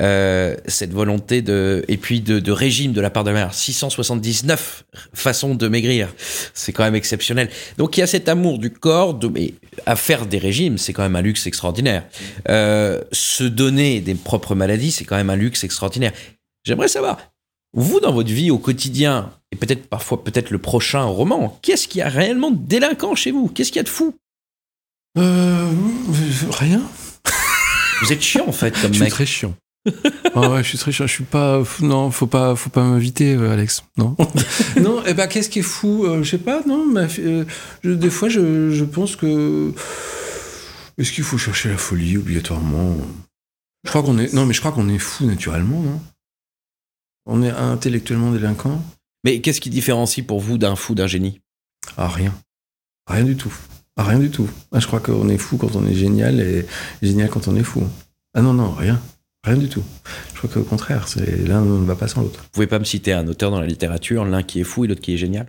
Euh, 0.00 0.56
cette 0.66 0.94
volonté 0.94 1.42
de. 1.42 1.84
Et 1.88 1.98
puis 1.98 2.22
de, 2.22 2.50
régime 2.50 2.94
de 2.94 3.02
la 3.02 3.10
part 3.10 3.22
de 3.22 3.28
la 3.28 3.34
mère. 3.34 3.52
679 3.52 4.84
façons 5.12 5.54
de 5.54 5.68
maigrir. 5.68 6.08
C'est 6.54 6.72
quand 6.72 6.84
même 6.84 6.94
exceptionnel. 6.94 7.50
Donc 7.76 7.98
il 7.98 8.00
y 8.00 8.02
a 8.02 8.06
cet 8.06 8.30
amour 8.30 8.58
du 8.58 8.70
corps. 8.70 9.12
De, 9.12 9.28
mais 9.28 9.52
à 9.84 9.94
faire 9.94 10.24
des 10.24 10.38
régimes, 10.38 10.78
c'est 10.78 10.94
quand 10.94 11.02
même 11.02 11.16
un 11.16 11.22
luxe 11.22 11.46
extraordinaire. 11.46 12.04
Euh, 12.48 13.02
se 13.12 13.44
donner 13.44 14.00
des 14.00 14.14
propres 14.14 14.54
maladies, 14.54 14.90
c'est 14.90 15.04
quand 15.04 15.16
même 15.16 15.28
un 15.28 15.36
luxe 15.36 15.64
extraordinaire. 15.64 16.12
J'aimerais 16.64 16.88
savoir, 16.88 17.18
vous, 17.74 18.00
dans 18.00 18.12
votre 18.12 18.30
vie 18.30 18.50
au 18.50 18.58
quotidien, 18.58 19.32
et 19.54 19.56
peut-être 19.56 19.86
parfois 19.88 20.22
peut-être 20.24 20.50
le 20.50 20.58
prochain 20.58 21.02
roman, 21.04 21.58
qu'est-ce 21.62 21.86
qu'il 21.88 22.00
y 22.00 22.02
a 22.02 22.08
réellement 22.08 22.50
de 22.50 22.58
délinquant 22.58 23.14
chez 23.14 23.30
vous? 23.30 23.48
Qu'est-ce 23.48 23.70
qu'il 23.70 23.76
y 23.76 23.80
a 23.80 23.84
de 23.84 23.88
fou? 23.88 24.14
Euh, 25.16 25.70
rien. 26.50 26.82
Vous 28.02 28.12
êtes 28.12 28.20
chiant 28.22 28.46
en 28.48 28.52
fait 28.52 28.72
comme 28.80 28.90
Je 28.92 28.94
suis 28.94 29.04
mec. 29.04 29.12
très 29.12 29.26
chiant. 29.26 29.54
Ah 30.34 30.50
ouais, 30.50 30.62
je 30.62 30.68
suis 30.70 30.78
très 30.78 30.92
chiant. 30.92 31.06
Je 31.06 31.12
suis 31.12 31.24
pas. 31.24 31.62
Non, 31.80 32.10
faut 32.10 32.26
pas, 32.26 32.56
faut 32.56 32.70
pas 32.70 32.82
m'inviter, 32.82 33.34
euh, 33.34 33.52
Alex. 33.52 33.84
Non. 33.98 34.16
non. 34.80 35.02
Eh 35.06 35.14
ben, 35.14 35.26
qu'est-ce 35.28 35.48
qui 35.50 35.58
est 35.60 35.62
fou 35.62 36.04
Euh, 36.06 36.22
Je 36.22 36.30
sais 36.30 36.38
pas. 36.38 36.62
Non. 36.66 36.86
ma 36.86 37.06
fi- 37.06 37.20
euh, 37.22 37.44
je- 37.84 37.90
des 37.92 38.10
fois, 38.10 38.28
je, 38.28 38.70
je 38.70 38.84
pense 38.84 39.14
que. 39.16 39.72
Est-ce 40.98 41.12
qu'il 41.12 41.24
faut 41.24 41.38
chercher 41.38 41.68
la 41.68 41.76
folie 41.76 42.16
obligatoirement? 42.16 42.96
Je 43.84 43.90
crois 43.90 44.02
qu'on 44.02 44.18
est. 44.18 44.32
Non, 44.32 44.46
mais 44.46 44.54
je 44.54 44.60
crois 44.60 44.72
qu'on 44.72 44.88
est 44.88 44.98
fou 44.98 45.26
naturellement, 45.26 45.80
non? 45.80 46.00
On 47.26 47.42
est 47.42 47.50
intellectuellement 47.50 48.32
délinquant? 48.32 48.82
Mais 49.24 49.40
qu'est-ce 49.40 49.60
qui 49.60 49.70
différencie 49.70 50.24
pour 50.24 50.40
vous 50.40 50.58
d'un 50.58 50.76
fou, 50.76 50.94
d'un 50.94 51.06
génie? 51.06 51.40
Ah, 51.96 52.08
rien. 52.08 52.34
Rien 53.08 53.24
du 53.24 53.36
tout. 53.36 53.52
Ah, 53.96 54.04
rien 54.04 54.18
du 54.18 54.30
tout. 54.30 54.48
Ah, 54.72 54.80
je 54.80 54.86
crois 54.86 55.00
qu'on 55.00 55.28
est 55.28 55.38
fou 55.38 55.56
quand 55.56 55.76
on 55.76 55.86
est 55.86 55.94
génial 55.94 56.40
et 56.40 56.66
génial 57.02 57.28
quand 57.30 57.48
on 57.48 57.56
est 57.56 57.62
fou. 57.62 57.82
Ah 58.34 58.42
non, 58.42 58.52
non, 58.52 58.72
rien. 58.72 59.00
Rien 59.44 59.56
du 59.56 59.68
tout. 59.68 59.82
Je 60.32 60.38
crois 60.38 60.50
qu'au 60.50 60.62
contraire, 60.62 61.06
c'est 61.06 61.46
l'un 61.46 61.60
ne 61.62 61.84
va 61.84 61.94
pas 61.94 62.08
sans 62.08 62.22
l'autre. 62.22 62.40
Vous 62.40 62.48
pouvez 62.52 62.66
pas 62.66 62.78
me 62.78 62.84
citer 62.84 63.12
un 63.12 63.28
auteur 63.28 63.50
dans 63.50 63.60
la 63.60 63.66
littérature, 63.66 64.24
l'un 64.24 64.42
qui 64.42 64.60
est 64.60 64.64
fou 64.64 64.84
et 64.84 64.88
l'autre 64.88 65.02
qui 65.02 65.14
est 65.14 65.18
génial? 65.18 65.48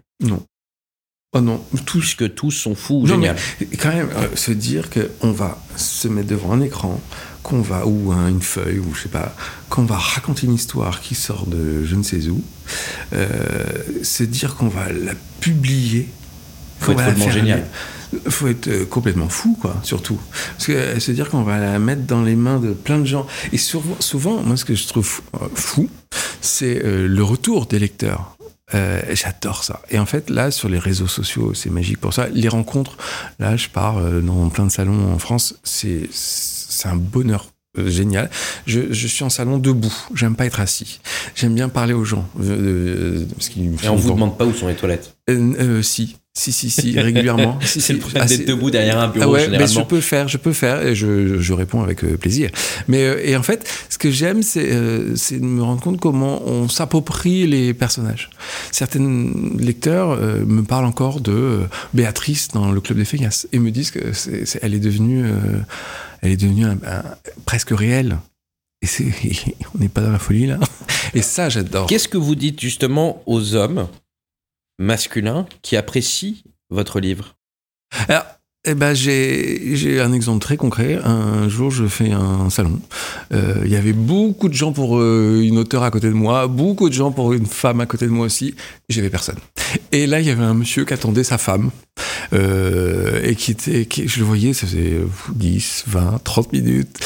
Oh 1.33 1.41
non, 1.41 1.61
tous. 1.85 1.99
Puisque 1.99 2.33
tous 2.35 2.51
sont 2.51 2.75
fous 2.75 3.01
ou 3.01 3.07
Non, 3.07 3.15
géniaux. 3.15 3.33
mais 3.59 3.77
quand 3.77 3.89
même, 3.93 4.09
euh, 4.15 4.35
se 4.35 4.51
dire 4.51 4.89
qu'on 4.89 5.31
va 5.31 5.61
se 5.75 6.07
mettre 6.07 6.29
devant 6.29 6.51
un 6.53 6.61
écran, 6.61 7.01
qu'on 7.45 7.61
va, 7.61 7.85
ou 7.85 8.11
un- 8.11 8.27
une 8.29 8.41
feuille, 8.41 8.79
ou 8.79 8.93
je 8.95 9.03
sais 9.03 9.09
pas, 9.09 9.35
qu'on 9.69 9.83
va 9.85 9.97
raconter 9.97 10.47
une 10.47 10.53
histoire 10.55 10.99
qui 10.99 11.13
sort 11.15 11.45
de 11.45 11.83
je 11.85 11.95
ne 11.95 12.03
sais 12.03 12.27
où, 12.27 12.41
euh, 13.13 13.27
se 14.03 14.23
dire 14.23 14.55
qu'on 14.55 14.67
va 14.67 14.91
la 14.91 15.13
publier. 15.39 16.09
Faut 16.79 16.91
être 16.91 17.15
faire 17.17 17.31
génial. 17.31 17.65
Faut 18.29 18.47
être 18.47 18.67
euh, 18.67 18.85
complètement 18.85 19.29
fou, 19.29 19.57
quoi, 19.61 19.75
surtout. 19.83 20.19
Parce 20.53 20.67
que 20.67 20.71
euh, 20.73 20.99
se 20.99 21.11
dire 21.11 21.29
qu'on 21.29 21.43
va 21.43 21.59
la 21.59 21.79
mettre 21.79 22.03
dans 22.03 22.23
les 22.23 22.35
mains 22.35 22.59
de 22.59 22.73
plein 22.73 22.97
de 22.99 23.05
gens. 23.05 23.25
Et 23.53 23.57
souvent, 23.57 23.95
souvent 23.99 24.41
moi, 24.41 24.57
ce 24.57 24.65
que 24.65 24.75
je 24.75 24.87
trouve 24.87 25.21
euh, 25.35 25.47
fou, 25.53 25.89
c'est 26.41 26.81
le 26.83 27.23
retour 27.23 27.65
des 27.67 27.79
lecteurs. 27.79 28.35
Euh, 28.73 29.01
J'adore 29.13 29.63
ça. 29.63 29.81
Et 29.89 29.99
en 29.99 30.05
fait, 30.07 30.29
là, 30.29 30.49
sur 30.51 30.69
les 30.69 30.79
réseaux 30.79 31.07
sociaux, 31.07 31.53
c'est 31.53 31.69
magique 31.69 31.99
pour 31.99 32.13
ça. 32.13 32.27
Les 32.33 32.47
rencontres, 32.47 32.97
là, 33.39 33.55
je 33.57 33.67
pars 33.69 33.99
dans 34.21 34.49
plein 34.49 34.65
de 34.65 34.71
salons 34.71 35.13
en 35.13 35.19
France, 35.19 35.55
c'est 35.63 36.09
c'est 36.75 36.87
un 36.89 36.95
bonheur 36.95 37.47
euh, 37.77 37.89
génial. 37.89 38.29
Je, 38.67 38.93
je 38.93 39.07
suis 39.07 39.23
en 39.23 39.29
salon 39.29 39.57
debout. 39.57 39.93
J'aime 40.13 40.35
pas 40.35 40.45
être 40.45 40.59
assis. 40.59 40.99
J'aime 41.35 41.55
bien 41.55 41.69
parler 41.69 41.93
aux 41.93 42.05
gens. 42.05 42.27
euh, 42.41 43.23
euh, 43.23 43.25
parce 43.35 43.49
Et 43.83 43.89
on 43.89 43.95
vous 43.95 44.13
demande 44.13 44.37
pas 44.37 44.45
où 44.45 44.53
sont 44.53 44.67
les 44.67 44.75
toilettes. 44.75 45.15
Euh, 45.29 45.53
euh, 45.59 45.81
si, 45.81 46.15
si, 46.33 46.51
si, 46.53 46.69
si, 46.69 46.97
régulièrement. 46.99 47.57
Si, 47.65 47.81
C'est 47.81 47.93
le 47.93 47.99
problème 47.99 48.23
Ah, 48.23 48.27
d'être 48.27 48.47
debout 48.47 48.69
derrière 48.71 48.97
un 48.99 49.05
ah 49.05 49.07
bureau, 49.07 49.33
ouais, 49.33 49.47
mais 49.49 49.67
je 49.67 49.81
peux 49.81 49.99
faire, 50.01 50.27
je 50.29 50.37
peux 50.37 50.53
faire, 50.53 50.85
et 50.87 50.95
je, 50.95 51.39
je 51.39 51.53
réponds 51.53 51.81
avec 51.81 51.99
plaisir. 52.17 52.49
Mais 52.87 53.01
et 53.23 53.35
en 53.35 53.43
fait, 53.43 53.67
ce 53.89 53.97
que 53.97 54.09
j'aime, 54.11 54.41
c'est 54.43 54.69
de 54.69 55.39
me 55.45 55.61
rendre 55.63 55.81
compte 55.81 55.99
comment 55.99 56.47
on 56.47 56.69
s'approprie 56.69 57.45
les 57.47 57.73
personnages. 57.73 58.29
Certains 58.71 59.31
lecteurs 59.57 60.17
me 60.45 60.61
parlent 60.61 60.85
encore 60.85 61.19
de 61.21 61.61
Béatrice 61.93 62.49
dans 62.49 62.71
le 62.71 62.79
club 62.81 62.99
des 62.99 63.05
Fégas 63.05 63.47
et 63.51 63.59
me 63.59 63.71
disent 63.71 63.91
que 63.91 64.13
c'est 64.13 64.45
c'est- 64.45 64.59
elle 64.61 64.73
est 64.75 64.79
devenue, 64.79 65.25
elle 66.25 66.31
est 66.33 66.37
devenue 66.37 66.65
un- 66.65 66.79
un- 66.85 67.17
presque 67.45 67.71
réelle. 67.71 68.17
Et 68.81 68.87
c'est, 68.87 69.05
on 69.75 69.77
n'est 69.79 69.89
pas 69.89 70.01
dans 70.01 70.11
la 70.11 70.19
folie 70.19 70.47
là. 70.47 70.59
Et 71.13 71.21
ça, 71.21 71.49
j'adore. 71.49 71.87
Qu'est-ce 71.87 72.07
que 72.07 72.17
vous 72.17 72.35
dites 72.35 72.59
justement 72.59 73.23
aux 73.25 73.55
hommes 73.55 73.87
masculins 74.79 75.47
qui 75.61 75.77
apprécient 75.77 76.35
votre 76.69 76.99
livre? 76.99 77.35
Alors, 78.07 78.25
eh 78.65 78.73
ben, 78.73 78.93
j'ai 78.93 79.99
un 80.01 80.11
exemple 80.13 80.39
très 80.39 80.57
concret. 80.57 80.99
Un 81.03 81.47
jour, 81.49 81.71
je 81.71 81.85
fais 81.85 82.11
un 82.11 82.49
salon. 82.49 82.79
Euh, 83.33 83.61
Il 83.65 83.71
y 83.71 83.75
avait 83.75 83.93
beaucoup 83.93 84.49
de 84.49 84.53
gens 84.53 84.71
pour 84.71 84.97
euh, 84.97 85.41
une 85.43 85.57
auteure 85.57 85.83
à 85.83 85.91
côté 85.91 86.07
de 86.07 86.13
moi, 86.13 86.47
beaucoup 86.47 86.89
de 86.89 86.93
gens 86.93 87.11
pour 87.11 87.33
une 87.33 87.45
femme 87.45 87.79
à 87.81 87.85
côté 87.85 88.05
de 88.05 88.11
moi 88.11 88.25
aussi. 88.25 88.55
J'avais 88.89 89.09
personne. 89.09 89.37
Et 89.91 90.07
là, 90.07 90.19
il 90.19 90.27
y 90.27 90.31
avait 90.31 90.43
un 90.43 90.53
monsieur 90.53 90.85
qui 90.85 90.93
attendait 90.93 91.23
sa 91.23 91.37
femme. 91.37 91.69
euh, 92.33 93.21
et 93.23 93.35
qui 93.35 93.51
était, 93.51 93.87
je 94.05 94.19
le 94.19 94.25
voyais, 94.25 94.53
ça 94.53 94.67
faisait 94.67 94.97
10, 95.33 95.85
20, 95.87 96.23
30 96.23 96.53
minutes, 96.53 96.99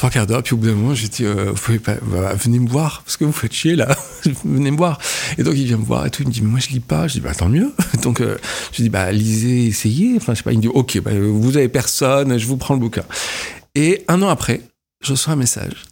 trois 0.00 0.08
quarts 0.08 0.26
d'heure. 0.26 0.42
Puis 0.42 0.54
au 0.54 0.56
bout 0.56 0.66
d'un 0.66 0.74
moment, 0.74 0.94
j'ai 0.94 1.08
dit, 1.08 1.26
euh, 1.26 1.52
bah, 1.84 2.34
venez 2.34 2.58
me 2.58 2.68
voir, 2.68 3.02
parce 3.04 3.18
que 3.18 3.24
vous 3.26 3.32
faites 3.32 3.52
chier 3.52 3.76
là, 3.76 3.94
venez 4.44 4.70
me 4.70 4.76
voir. 4.78 4.98
Et 5.36 5.42
donc 5.42 5.54
il 5.56 5.66
vient 5.66 5.76
me 5.76 5.84
voir 5.84 6.06
et 6.06 6.10
tout, 6.10 6.22
il 6.22 6.28
me 6.28 6.32
dit, 6.32 6.40
mais 6.40 6.48
moi 6.48 6.58
je 6.58 6.70
lis 6.70 6.80
pas. 6.80 7.06
Je 7.06 7.14
dis, 7.14 7.20
bah 7.20 7.34
tant 7.34 7.50
mieux. 7.50 7.70
Donc 8.02 8.20
euh, 8.20 8.38
je 8.72 8.82
dis, 8.82 8.88
bah 8.88 9.12
lisez, 9.12 9.66
essayez. 9.66 10.16
Enfin, 10.16 10.32
je 10.32 10.38
sais 10.38 10.42
pas, 10.42 10.52
il 10.52 10.56
me 10.56 10.62
dit, 10.62 10.68
ok, 10.68 11.00
bah, 11.02 11.10
vous 11.14 11.56
avez 11.58 11.68
personne, 11.68 12.38
je 12.38 12.46
vous 12.46 12.56
prends 12.56 12.72
le 12.72 12.80
bouquin. 12.80 13.04
Et 13.74 14.04
un 14.08 14.22
an 14.22 14.28
après, 14.28 14.62
je 15.04 15.12
reçois 15.12 15.34
un 15.34 15.36
message. 15.36 15.84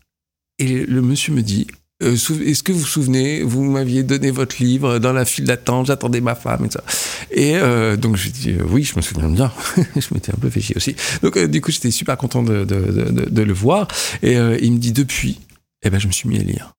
Et 0.59 0.87
le 0.87 1.03
monsieur 1.03 1.35
me 1.35 1.42
dit, 1.42 1.66
euh, 2.03 2.15
est-ce 2.15 2.63
que 2.63 2.71
vous 2.71 2.81
vous 2.81 2.87
souvenez, 2.87 3.43
vous 3.43 3.65
m'aviez 3.65 4.05
donné 4.05 4.31
votre 4.31 4.63
livre 4.63 4.99
dans 4.99 5.13
la 5.13 5.25
file 5.25 5.45
d'attente, 5.45 5.87
j'attendais 5.87 6.21
ma 6.21 6.35
femme 6.35 6.65
et 6.65 6.69
tout 6.69 6.79
ça. 6.79 6.85
Et 7.31 7.57
euh, 7.57 7.97
donc 7.97 8.17
je 8.17 8.25
lui 8.25 8.33
dis 8.33 8.51
euh, 8.51 8.65
oui, 8.69 8.85
je 8.85 8.95
me 8.97 9.01
souviens 9.01 9.29
bien. 9.29 9.53
je 9.77 10.15
m'étais 10.15 10.33
un 10.33 10.39
peu 10.39 10.49
fait 10.49 10.61
chier 10.61 10.77
aussi. 10.77 10.95
Donc 11.23 11.37
euh, 11.37 11.49
du 11.49 11.61
coup 11.61 11.73
j'étais 11.73 11.91
super 11.91 12.17
content 12.17 12.43
de, 12.43 13.43
le 13.43 13.53
voir. 13.53 13.89
Et 14.23 14.35
il 14.35 14.73
me 14.73 14.79
dit 14.79 14.93
depuis, 14.93 15.41
eh 15.83 15.91
ben 15.91 15.99
je 15.99 16.07
me 16.07 16.13
suis 16.13 16.29
mis 16.29 16.39
à 16.39 16.43
lire. 16.43 16.73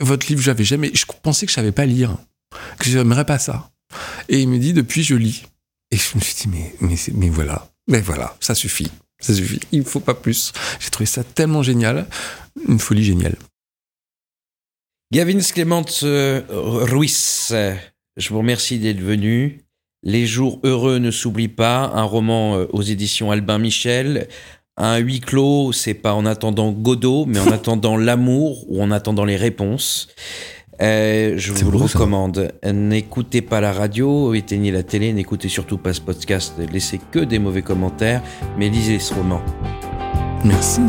Votre 0.00 0.28
livre, 0.28 0.40
j'avais 0.40 0.64
jamais. 0.64 0.92
Je 0.94 1.04
pensais 1.22 1.44
que 1.46 1.50
je 1.50 1.56
savais 1.56 1.72
pas 1.72 1.86
lire, 1.86 2.16
que 2.78 2.88
j'aimerais 2.88 3.24
pas 3.24 3.38
ça. 3.38 3.70
Et 4.28 4.40
il 4.40 4.48
me 4.48 4.58
dit 4.58 4.72
depuis 4.72 5.02
je 5.02 5.16
lis. 5.16 5.44
Et 5.90 5.96
je 5.96 6.16
me 6.16 6.20
suis 6.20 6.34
dit, 6.34 6.48
mais, 6.48 6.74
mais, 6.80 6.96
mais 7.14 7.30
voilà, 7.30 7.66
mais 7.88 8.02
voilà, 8.02 8.36
ça 8.40 8.54
suffit, 8.54 8.90
ça 9.20 9.32
suffit, 9.32 9.58
il 9.72 9.78
ne 9.78 9.84
faut 9.84 10.00
pas 10.00 10.12
plus. 10.12 10.52
J'ai 10.80 10.90
trouvé 10.90 11.06
ça 11.06 11.24
tellement 11.24 11.62
génial, 11.62 12.06
une 12.68 12.78
folie 12.78 13.04
géniale. 13.04 13.36
Gavin 15.10 15.38
Clément 15.38 15.84
euh, 16.02 16.42
Ruiz, 16.50 17.54
je 18.18 18.28
vous 18.28 18.38
remercie 18.38 18.78
d'être 18.78 19.00
venu. 19.00 19.62
Les 20.02 20.26
jours 20.26 20.60
heureux 20.64 20.98
ne 20.98 21.10
s'oublient 21.10 21.48
pas, 21.48 21.90
un 21.94 22.02
roman 22.02 22.56
euh, 22.56 22.66
aux 22.74 22.82
éditions 22.82 23.30
Albin 23.30 23.58
Michel. 23.58 24.28
Un 24.76 24.98
huis 24.98 25.20
clos, 25.20 25.72
c'est 25.72 25.94
pas 25.94 26.12
en 26.12 26.26
attendant 26.26 26.72
Godot, 26.72 27.24
mais 27.24 27.40
en 27.40 27.46
attendant 27.52 27.96
l'amour 27.96 28.70
ou 28.70 28.82
en 28.82 28.90
attendant 28.90 29.24
les 29.24 29.36
réponses. 29.36 30.08
Euh, 30.82 31.34
je 31.38 31.52
vous 31.52 31.70
le 31.70 31.78
recommande. 31.78 32.52
N'écoutez 32.62 33.40
pas 33.40 33.62
la 33.62 33.72
radio, 33.72 34.34
éteignez 34.34 34.70
la 34.70 34.82
télé, 34.82 35.14
n'écoutez 35.14 35.48
surtout 35.48 35.78
pas 35.78 35.94
ce 35.94 36.02
podcast, 36.02 36.52
laissez 36.70 37.00
que 37.10 37.20
des 37.20 37.38
mauvais 37.38 37.62
commentaires, 37.62 38.22
mais 38.58 38.68
lisez 38.68 38.98
ce 38.98 39.14
roman. 39.14 39.40
Merci. 40.44 40.82